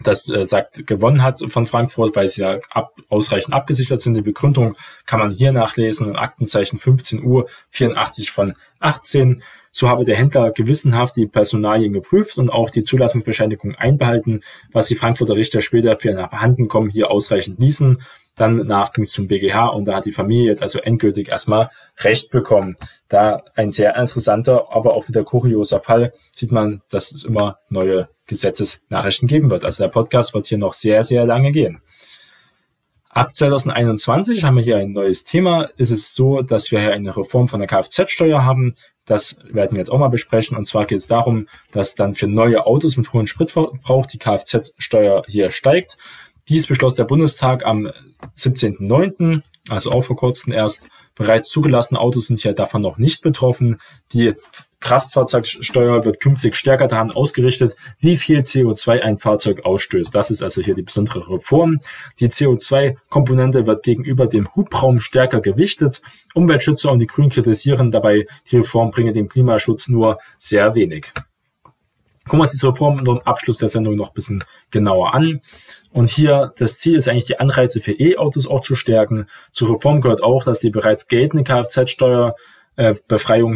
das 0.02 0.28
äh, 0.28 0.44
sagt, 0.44 0.86
gewonnen 0.86 1.22
hat 1.22 1.40
von 1.48 1.66
Frankfurt, 1.66 2.16
weil 2.16 2.28
sie 2.28 2.42
ja 2.42 2.58
ab, 2.70 2.94
ausreichend 3.08 3.54
abgesichert 3.54 4.00
sind. 4.00 4.14
Die 4.14 4.22
Begründung 4.22 4.76
kann 5.06 5.20
man 5.20 5.30
hier 5.30 5.52
nachlesen 5.52 6.08
im 6.08 6.16
Aktenzeichen 6.16 6.78
15 6.78 7.22
Uhr 7.22 7.48
84 7.70 8.30
von 8.30 8.54
18. 8.80 9.42
So 9.72 9.88
habe 9.88 10.04
der 10.04 10.16
Händler 10.16 10.50
gewissenhaft 10.50 11.16
die 11.16 11.26
Personalien 11.26 11.92
geprüft 11.92 12.38
und 12.38 12.50
auch 12.50 12.70
die 12.70 12.82
Zulassungsbescheinigung 12.82 13.76
einbehalten, 13.76 14.40
was 14.72 14.86
die 14.86 14.96
Frankfurter 14.96 15.36
Richter 15.36 15.60
später 15.60 15.96
für 15.96 16.10
ein 16.10 16.18
Abhandenkommen 16.18 16.90
hier 16.90 17.10
ausreichend 17.10 17.60
ließen. 17.60 18.02
Dann 18.36 18.54
nach 18.54 18.92
ging 18.92 19.04
es 19.04 19.12
zum 19.12 19.26
BGH 19.26 19.68
und 19.68 19.86
da 19.86 19.96
hat 19.96 20.06
die 20.06 20.12
Familie 20.12 20.46
jetzt 20.46 20.62
also 20.62 20.78
endgültig 20.78 21.28
erstmal 21.28 21.70
Recht 21.98 22.30
bekommen. 22.30 22.76
Da 23.08 23.42
ein 23.54 23.70
sehr 23.70 23.96
interessanter, 23.96 24.68
aber 24.70 24.94
auch 24.94 25.08
wieder 25.08 25.24
kurioser 25.24 25.80
Fall 25.80 26.12
sieht 26.32 26.52
man, 26.52 26.82
dass 26.90 27.12
es 27.12 27.24
immer 27.24 27.58
neue 27.68 28.08
Gesetzesnachrichten 28.26 29.28
geben 29.28 29.50
wird. 29.50 29.64
Also 29.64 29.82
der 29.82 29.90
Podcast 29.90 30.32
wird 30.34 30.46
hier 30.46 30.58
noch 30.58 30.74
sehr, 30.74 31.04
sehr 31.04 31.26
lange 31.26 31.50
gehen. 31.50 31.82
Ab 33.12 33.34
2021 33.34 34.44
haben 34.44 34.56
wir 34.56 34.62
hier 34.62 34.76
ein 34.76 34.92
neues 34.92 35.24
Thema. 35.24 35.68
Ist 35.76 35.90
es 35.90 36.14
so, 36.14 36.42
dass 36.42 36.70
wir 36.70 36.80
hier 36.80 36.92
eine 36.92 37.16
Reform 37.16 37.48
von 37.48 37.58
der 37.58 37.66
Kfz-Steuer 37.66 38.44
haben. 38.44 38.74
Das 39.04 39.38
werden 39.50 39.72
wir 39.72 39.78
jetzt 39.78 39.90
auch 39.90 39.98
mal 39.98 40.06
besprechen. 40.06 40.56
Und 40.56 40.66
zwar 40.66 40.86
geht 40.86 40.98
es 40.98 41.08
darum, 41.08 41.48
dass 41.72 41.96
dann 41.96 42.14
für 42.14 42.28
neue 42.28 42.64
Autos 42.66 42.96
mit 42.96 43.12
hohem 43.12 43.26
Spritverbrauch 43.26 44.06
die 44.06 44.18
Kfz-Steuer 44.18 45.24
hier 45.26 45.50
steigt. 45.50 45.98
Dies 46.48 46.66
beschloss 46.66 46.94
der 46.94 47.04
Bundestag 47.04 47.64
am 47.64 47.90
17.09., 48.36 49.42
also 49.68 49.92
auch 49.92 50.02
vor 50.02 50.16
kurzem 50.16 50.52
erst. 50.52 50.88
Bereits 51.14 51.50
zugelassene 51.50 52.00
Autos 52.00 52.26
sind 52.26 52.40
hier 52.40 52.54
davon 52.54 52.82
noch 52.82 52.96
nicht 52.96 53.22
betroffen. 53.22 53.78
Die 54.12 54.34
Kraftfahrzeugsteuer 54.80 56.04
wird 56.04 56.20
künftig 56.20 56.56
stärker 56.56 56.88
daran 56.88 57.10
ausgerichtet, 57.10 57.76
wie 57.98 58.16
viel 58.16 58.40
CO2 58.40 59.00
ein 59.00 59.18
Fahrzeug 59.18 59.64
ausstößt. 59.64 60.14
Das 60.14 60.30
ist 60.30 60.42
also 60.42 60.62
hier 60.62 60.74
die 60.74 60.82
besondere 60.82 61.28
Reform. 61.28 61.80
Die 62.18 62.28
CO2-Komponente 62.28 63.66
wird 63.66 63.82
gegenüber 63.82 64.26
dem 64.26 64.48
Hubraum 64.54 65.00
stärker 65.00 65.40
gewichtet. 65.40 66.00
Umweltschützer 66.34 66.90
und 66.90 66.98
die 66.98 67.06
Grünen 67.06 67.28
kritisieren 67.28 67.90
dabei, 67.90 68.26
die 68.50 68.56
Reform 68.56 68.90
bringe 68.90 69.12
dem 69.12 69.28
Klimaschutz 69.28 69.88
nur 69.88 70.18
sehr 70.38 70.74
wenig. 70.74 71.12
Gucken 72.30 72.38
wir 72.38 72.44
uns 72.44 72.52
diese 72.52 72.68
Reform 72.68 73.00
im 73.00 73.18
Abschluss 73.22 73.58
der 73.58 73.66
Sendung 73.66 73.96
noch 73.96 74.10
ein 74.10 74.14
bisschen 74.14 74.44
genauer 74.70 75.14
an. 75.14 75.40
Und 75.92 76.10
hier, 76.10 76.52
das 76.56 76.78
Ziel 76.78 76.94
ist 76.94 77.08
eigentlich, 77.08 77.24
die 77.24 77.40
Anreize 77.40 77.80
für 77.80 77.90
E-Autos 77.90 78.46
auch 78.46 78.60
zu 78.60 78.76
stärken. 78.76 79.26
Zur 79.50 79.74
Reform 79.74 80.00
gehört 80.00 80.22
auch, 80.22 80.44
dass 80.44 80.60
die 80.60 80.70
bereits 80.70 81.08
geltende 81.08 81.42
Kfz-Steuer 81.42 82.36
äh, 82.76 82.94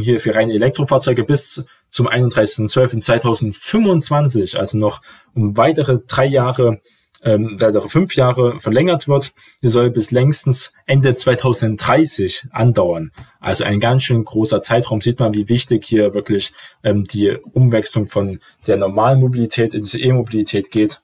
hier 0.02 0.18
für 0.18 0.34
reine 0.34 0.54
Elektrofahrzeuge 0.54 1.22
bis 1.22 1.64
zum 1.88 2.08
31.12.2025, 2.08 4.58
also 4.58 4.76
noch 4.76 5.02
um 5.36 5.56
weitere 5.56 6.00
drei 6.08 6.26
Jahre, 6.26 6.80
ähm, 7.24 7.56
weitere 7.58 7.88
fünf 7.88 8.14
Jahre 8.14 8.60
verlängert 8.60 9.08
wird. 9.08 9.32
Soll 9.62 9.90
bis 9.90 10.10
längstens 10.10 10.72
Ende 10.86 11.14
2030 11.14 12.46
andauern. 12.50 13.12
Also 13.40 13.64
ein 13.64 13.80
ganz 13.80 14.04
schön 14.04 14.24
großer 14.24 14.60
Zeitraum. 14.62 15.00
Sieht 15.00 15.18
man, 15.18 15.34
wie 15.34 15.48
wichtig 15.48 15.84
hier 15.84 16.14
wirklich 16.14 16.52
ähm, 16.82 17.04
die 17.04 17.36
Umwechslung 17.52 18.06
von 18.06 18.40
der 18.66 18.76
normalen 18.76 19.20
Mobilität 19.20 19.74
in 19.74 19.82
diese 19.82 20.00
E-Mobilität 20.00 20.70
geht. 20.70 21.00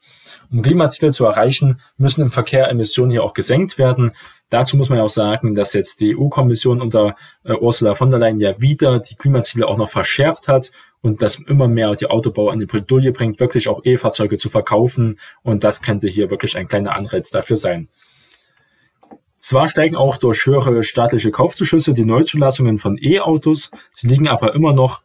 Um 0.53 0.63
Klimaziele 0.63 1.13
zu 1.13 1.25
erreichen, 1.25 1.81
müssen 1.97 2.23
im 2.23 2.31
Verkehr 2.31 2.69
Emissionen 2.69 3.11
hier 3.11 3.25
auch 3.25 3.35
gesenkt 3.35 3.79
werden. 3.79 4.13
Dazu 4.51 4.77
muss 4.77 4.89
man 4.89 4.99
ja 4.99 5.05
auch 5.05 5.09
sagen, 5.09 5.55
dass 5.55 5.73
jetzt 5.73 6.01
die 6.01 6.17
EU-Kommission 6.17 6.83
unter 6.83 7.15
äh, 7.45 7.55
Ursula 7.55 7.95
von 7.95 8.11
der 8.11 8.19
Leyen 8.19 8.41
ja 8.41 8.61
wieder 8.61 8.99
die 8.99 9.15
Klimaziele 9.15 9.67
auch 9.67 9.79
noch 9.79 9.89
verschärft 9.89 10.49
hat 10.49 10.73
und 11.03 11.23
das 11.23 11.37
immer 11.37 11.69
mehr 11.69 11.95
die 11.95 12.07
Autobauer 12.07 12.53
an 12.53 12.59
die 12.59 12.67
Bredouille 12.67 13.13
bringt, 13.13 13.41
wirklich 13.41 13.69
auch 13.69 13.81
E-Fahrzeuge 13.85 14.37
zu 14.37 14.51
verkaufen. 14.51 15.19
Und 15.43 15.65
das 15.65 15.83
könnte 15.83 16.09
hier 16.09 16.31
wirklich 16.31 16.57
ein 16.57 16.69
kleiner 16.69 16.97
Anreiz 16.97 17.31
dafür 17.31 17.57
sein. 17.57 17.89
Zwar 19.39 19.69
steigen 19.69 19.97
auch 19.97 20.19
durch 20.19 20.45
höhere 20.45 20.85
staatliche 20.85 21.31
Kaufzuschüsse 21.31 21.95
die 21.95 22.05
Neuzulassungen 22.05 22.77
von 22.77 22.99
E-Autos, 23.01 23.71
sie 23.95 24.07
liegen 24.07 24.29
aber 24.29 24.55
immer 24.55 24.75
noch 24.75 25.01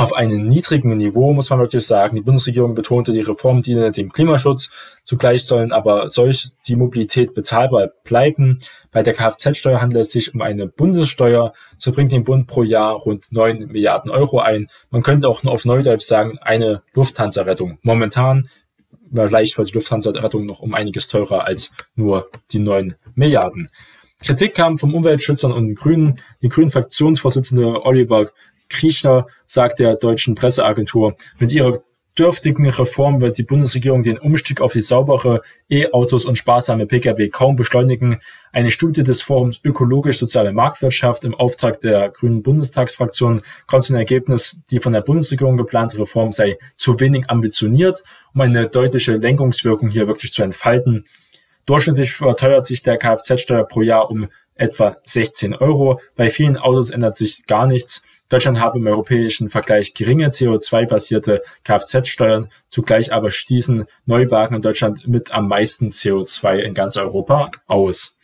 auf 0.00 0.14
einem 0.14 0.48
niedrigen 0.48 0.96
Niveau, 0.96 1.32
muss 1.32 1.50
man 1.50 1.58
wirklich 1.58 1.86
sagen. 1.86 2.16
Die 2.16 2.22
Bundesregierung 2.22 2.74
betonte, 2.74 3.12
die 3.12 3.20
Reform 3.20 3.62
diene 3.62 3.92
dem 3.92 4.10
Klimaschutz. 4.10 4.70
Zugleich 5.04 5.44
sollen 5.44 5.72
aber 5.72 6.08
solch 6.08 6.48
die 6.66 6.76
Mobilität 6.76 7.34
bezahlbar 7.34 7.90
bleiben. 8.04 8.60
Bei 8.90 9.02
der 9.02 9.12
Kfz-Steuer 9.12 9.80
handelt 9.80 10.06
es 10.06 10.12
sich 10.12 10.34
um 10.34 10.40
eine 10.40 10.66
Bundessteuer. 10.66 11.52
So 11.78 11.92
bringt 11.92 12.12
den 12.12 12.24
Bund 12.24 12.46
pro 12.46 12.62
Jahr 12.62 12.94
rund 12.94 13.30
9 13.30 13.68
Milliarden 13.68 14.10
Euro 14.10 14.40
ein. 14.40 14.68
Man 14.90 15.02
könnte 15.02 15.28
auch 15.28 15.44
auf 15.44 15.64
Neudeutsch 15.64 16.06
sagen, 16.06 16.38
eine 16.38 16.82
Lufthansa-Rettung. 16.94 17.78
Momentan 17.82 18.48
vielleicht 19.12 19.58
wird 19.58 19.68
die 19.68 19.74
Lufthansa-Rettung 19.74 20.46
noch 20.46 20.60
um 20.60 20.74
einiges 20.74 21.08
teurer 21.08 21.44
als 21.44 21.72
nur 21.94 22.30
die 22.52 22.58
9 22.58 22.94
Milliarden. 23.14 23.68
Kritik 24.22 24.54
kam 24.54 24.76
vom 24.76 24.94
Umweltschützern 24.94 25.52
und 25.52 25.68
den 25.68 25.74
Grünen. 25.74 26.20
Die 26.42 26.48
Grünen-Fraktionsvorsitzende 26.48 27.84
Oliver 27.84 28.30
Kriechner 28.70 29.26
sagt 29.44 29.80
der 29.80 29.96
deutschen 29.96 30.34
Presseagentur, 30.34 31.16
mit 31.38 31.52
ihrer 31.52 31.80
dürftigen 32.18 32.68
Reform 32.68 33.20
wird 33.20 33.38
die 33.38 33.44
Bundesregierung 33.44 34.02
den 34.02 34.18
Umstieg 34.18 34.60
auf 34.60 34.72
die 34.72 34.80
saubere 34.80 35.42
E-Autos 35.68 36.24
und 36.24 36.36
sparsame 36.36 36.86
Pkw 36.86 37.28
kaum 37.28 37.56
beschleunigen. 37.56 38.18
Eine 38.52 38.70
Studie 38.70 39.02
des 39.02 39.22
Forums 39.22 39.60
Ökologisch-Soziale 39.64 40.52
Marktwirtschaft 40.52 41.24
im 41.24 41.34
Auftrag 41.34 41.80
der 41.80 42.10
Grünen 42.10 42.42
Bundestagsfraktion 42.42 43.42
kommt 43.66 43.84
zum 43.84 43.96
Ergebnis, 43.96 44.56
die 44.70 44.80
von 44.80 44.92
der 44.92 45.02
Bundesregierung 45.02 45.56
geplante 45.56 45.98
Reform 45.98 46.32
sei 46.32 46.58
zu 46.74 46.98
wenig 47.00 47.30
ambitioniert, 47.30 48.02
um 48.34 48.40
eine 48.40 48.68
deutliche 48.68 49.16
Lenkungswirkung 49.16 49.88
hier 49.88 50.06
wirklich 50.06 50.32
zu 50.32 50.42
entfalten. 50.42 51.06
Durchschnittlich 51.64 52.12
verteuert 52.12 52.66
sich 52.66 52.82
der 52.82 52.98
Kfz-Steuer 52.98 53.64
pro 53.64 53.82
Jahr 53.82 54.10
um 54.10 54.28
etwa 54.60 54.98
16 55.04 55.54
Euro. 55.54 56.00
Bei 56.16 56.28
vielen 56.28 56.56
Autos 56.56 56.90
ändert 56.90 57.16
sich 57.16 57.46
gar 57.46 57.66
nichts. 57.66 58.02
Deutschland 58.28 58.60
habe 58.60 58.78
im 58.78 58.86
europäischen 58.86 59.50
Vergleich 59.50 59.94
geringe 59.94 60.28
CO2-basierte 60.28 61.42
Kfz-Steuern, 61.64 62.50
zugleich 62.68 63.12
aber 63.12 63.30
stießen 63.30 63.86
Neuwagen 64.06 64.54
in 64.56 64.62
Deutschland 64.62 65.08
mit 65.08 65.32
am 65.32 65.48
meisten 65.48 65.88
CO2 65.88 66.58
in 66.58 66.74
ganz 66.74 66.96
Europa 66.96 67.50
aus. 67.66 68.16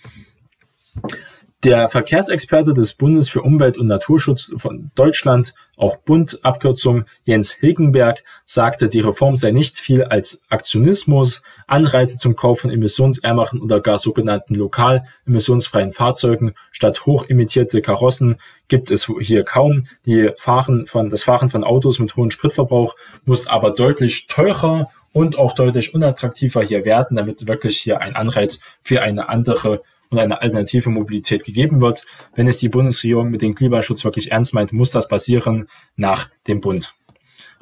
Der 1.67 1.89
Verkehrsexperte 1.89 2.75
des 2.75 2.95
Bundes 2.95 3.29
für 3.29 3.43
Umwelt 3.43 3.77
und 3.77 3.89
Naturschutz 3.89 4.53
von 4.57 4.93
Deutschland, 4.95 5.53
auch 5.77 5.97
Bund 5.97 6.39
Abkürzung 6.45 7.07
Jens 7.25 7.51
Hilgenberg, 7.51 8.23
sagte, 8.45 8.89
die 8.89 9.01
Reform 9.01 9.35
sei 9.35 9.51
nicht 9.51 9.77
viel 9.77 10.05
als 10.05 10.43
Aktionismus, 10.49 11.43
Anreize 11.67 12.19
zum 12.19 12.37
Kauf 12.37 12.61
von 12.61 12.71
emissionsärmeren 12.71 13.61
oder 13.61 13.81
gar 13.81 13.99
sogenannten 13.99 14.55
lokal 14.55 15.09
emissionsfreien 15.27 15.91
Fahrzeugen 15.91 16.55
statt 16.71 17.05
hochemittierte 17.05 17.83
Karossen 17.83 18.37
gibt 18.69 18.93
es 18.93 19.11
hier 19.19 19.43
kaum. 19.43 19.83
Die 20.05 20.31
Fahren 20.37 20.87
von, 20.87 21.11
das 21.11 21.25
Fahren 21.25 21.51
von 21.51 21.65
Autos 21.65 21.99
mit 21.99 22.15
hohem 22.15 22.31
Spritverbrauch 22.31 22.95
muss 23.25 23.49
aber 23.49 23.73
deutlich 23.73 24.29
teurer 24.29 24.89
und 25.13 25.37
auch 25.37 25.53
deutlich 25.53 25.95
unattraktiver 25.95 26.63
hier 26.63 26.85
werden, 26.85 27.17
damit 27.17 27.49
wirklich 27.49 27.79
hier 27.79 28.01
ein 28.01 28.15
Anreiz 28.15 28.61
für 28.85 29.03
eine 29.03 29.29
andere 29.29 29.83
und 30.11 30.19
eine 30.19 30.41
alternative 30.41 30.91
Mobilität 30.91 31.45
gegeben 31.45 31.81
wird. 31.81 32.05
Wenn 32.35 32.49
es 32.49 32.59
die 32.59 32.69
Bundesregierung 32.69 33.31
mit 33.31 33.43
dem 33.43 33.55
Klimaschutz 33.55 34.05
wirklich 34.05 34.31
ernst 34.31 34.55
meint, 34.55 34.73
muss 34.73 34.91
das 34.91 35.09
passieren 35.09 35.69
nach 35.97 36.29
dem 36.47 36.61
Bund. 36.61 36.95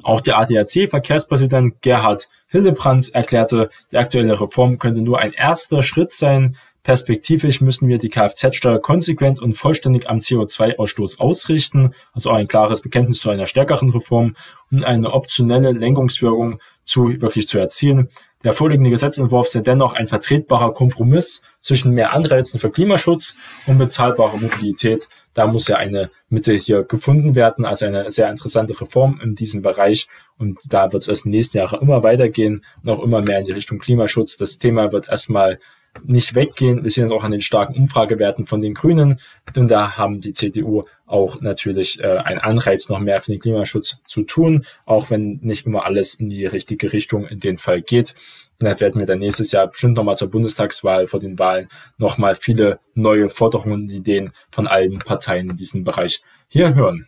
Auch 0.03 0.21
der 0.21 0.37
ADAC-Verkehrspräsident 0.37 1.81
Gerhard 1.81 2.29
Hildebrandt 2.47 3.13
erklärte, 3.13 3.69
die 3.91 3.97
aktuelle 3.97 4.39
Reform 4.39 4.77
könnte 4.77 5.01
nur 5.01 5.19
ein 5.19 5.33
erster 5.33 5.81
Schritt 5.81 6.11
sein. 6.11 6.57
Perspektivisch 6.83 7.61
müssen 7.61 7.87
wir 7.87 7.97
die 7.97 8.09
Kfz-Steuer 8.09 8.79
konsequent 8.79 9.41
und 9.41 9.57
vollständig 9.57 10.07
am 10.07 10.19
CO2-Ausstoß 10.19 11.19
ausrichten, 11.19 11.95
also 12.13 12.29
auch 12.29 12.35
ein 12.35 12.47
klares 12.47 12.81
Bekenntnis 12.81 13.19
zu 13.19 13.31
einer 13.31 13.47
stärkeren 13.47 13.89
Reform 13.89 14.35
und 14.71 14.83
eine 14.83 15.11
optionelle 15.11 15.71
Lenkungswirkung 15.71 16.59
zu 16.83 17.19
wirklich 17.19 17.47
zu 17.47 17.57
erzielen. 17.57 18.09
Der 18.45 18.53
vorliegende 18.53 18.91
Gesetzentwurf 18.91 19.47
sei 19.47 19.61
dennoch 19.61 19.93
ein 19.93 20.07
vertretbarer 20.07 20.71
Kompromiss 20.75 21.41
zwischen 21.61 21.95
mehr 21.95 22.13
Anreizen 22.13 22.59
für 22.59 22.69
Klimaschutz 22.69 23.35
und 23.65 23.79
bezahlbarer 23.79 24.37
Mobilität. 24.37 25.09
Da 25.33 25.47
muss 25.47 25.67
ja 25.67 25.77
eine 25.77 26.11
Mitte 26.29 26.53
hier 26.53 26.83
gefunden 26.83 27.33
werden, 27.33 27.65
also 27.65 27.87
eine 27.87 28.11
sehr 28.11 28.29
interessante 28.29 28.79
Reform 28.79 29.19
in 29.23 29.33
diesem 29.33 29.63
Bereich. 29.63 30.07
Und 30.37 30.59
da 30.69 30.93
wird 30.93 31.07
es 31.07 31.25
in 31.25 31.31
den 31.31 31.37
nächsten 31.37 31.57
Jahren 31.57 31.81
immer 31.81 32.03
weitergehen 32.03 32.63
und 32.83 33.01
immer 33.01 33.23
mehr 33.23 33.39
in 33.39 33.45
die 33.45 33.51
Richtung 33.51 33.79
Klimaschutz. 33.79 34.37
Das 34.37 34.59
Thema 34.59 34.91
wird 34.91 35.09
erstmal 35.09 35.57
nicht 36.03 36.35
weggehen. 36.35 36.83
Wir 36.83 36.91
sehen 36.91 37.05
es 37.05 37.11
auch 37.11 37.23
an 37.23 37.31
den 37.31 37.41
starken 37.41 37.75
Umfragewerten 37.75 38.45
von 38.47 38.59
den 38.59 38.73
Grünen, 38.73 39.19
denn 39.55 39.67
da 39.67 39.97
haben 39.97 40.21
die 40.21 40.33
CDU 40.33 40.83
auch 41.05 41.41
natürlich 41.41 41.99
äh, 42.01 42.17
einen 42.17 42.39
Anreiz, 42.39 42.89
noch 42.89 42.99
mehr 42.99 43.21
für 43.21 43.31
den 43.31 43.39
Klimaschutz 43.39 44.01
zu 44.05 44.23
tun, 44.23 44.65
auch 44.85 45.09
wenn 45.09 45.39
nicht 45.41 45.65
immer 45.65 45.85
alles 45.85 46.15
in 46.15 46.29
die 46.29 46.45
richtige 46.45 46.91
Richtung 46.93 47.25
in 47.27 47.39
den 47.39 47.57
Fall 47.57 47.81
geht. 47.81 48.15
Und 48.59 48.67
da 48.67 48.79
werden 48.79 48.99
wir 48.99 49.07
dann 49.07 49.19
nächstes 49.19 49.51
Jahr 49.51 49.67
bestimmt 49.67 49.97
nochmal 49.97 50.17
zur 50.17 50.31
Bundestagswahl 50.31 51.07
vor 51.07 51.19
den 51.19 51.37
Wahlen 51.39 51.67
nochmal 51.97 52.35
viele 52.35 52.79
neue 52.93 53.29
Forderungen 53.29 53.83
und 53.83 53.91
Ideen 53.91 54.31
von 54.51 54.67
allen 54.67 54.99
Parteien 54.99 55.49
in 55.49 55.55
diesem 55.55 55.83
Bereich 55.83 56.21
hier 56.47 56.73
hören. 56.75 57.07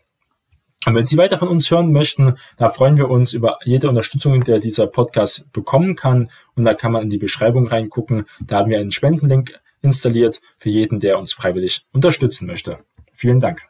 Und 0.85 0.95
wenn 0.95 1.05
Sie 1.05 1.17
weiter 1.17 1.37
von 1.37 1.49
uns 1.49 1.69
hören 1.69 1.91
möchten, 1.91 2.37
da 2.57 2.69
freuen 2.69 2.97
wir 2.97 3.09
uns 3.09 3.33
über 3.33 3.59
jede 3.63 3.89
Unterstützung, 3.89 4.43
der 4.43 4.59
dieser 4.59 4.87
Podcast 4.87 5.51
bekommen 5.51 5.95
kann. 5.95 6.29
Und 6.55 6.65
da 6.65 6.73
kann 6.73 6.91
man 6.91 7.03
in 7.03 7.09
die 7.09 7.17
Beschreibung 7.17 7.67
reingucken. 7.67 8.25
Da 8.39 8.59
haben 8.59 8.69
wir 8.69 8.79
einen 8.79 8.91
Spendenlink 8.91 9.59
installiert 9.81 10.41
für 10.57 10.69
jeden, 10.69 10.99
der 10.99 11.19
uns 11.19 11.33
freiwillig 11.33 11.85
unterstützen 11.91 12.47
möchte. 12.47 12.79
Vielen 13.13 13.39
Dank. 13.39 13.63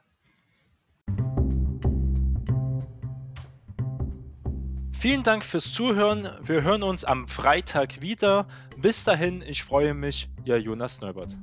Vielen 4.92 5.24
Dank 5.24 5.46
fürs 5.46 5.72
Zuhören. 5.74 6.28
Wir 6.44 6.64
hören 6.64 6.84
uns 6.84 7.06
am 7.06 7.28
Freitag 7.28 8.02
wieder. 8.02 8.48
Bis 8.78 9.04
dahin, 9.04 9.42
ich 9.42 9.64
freue 9.64 9.94
mich, 9.94 10.30
Ihr 10.44 10.60
Jonas 10.60 11.02
Neubert. 11.02 11.36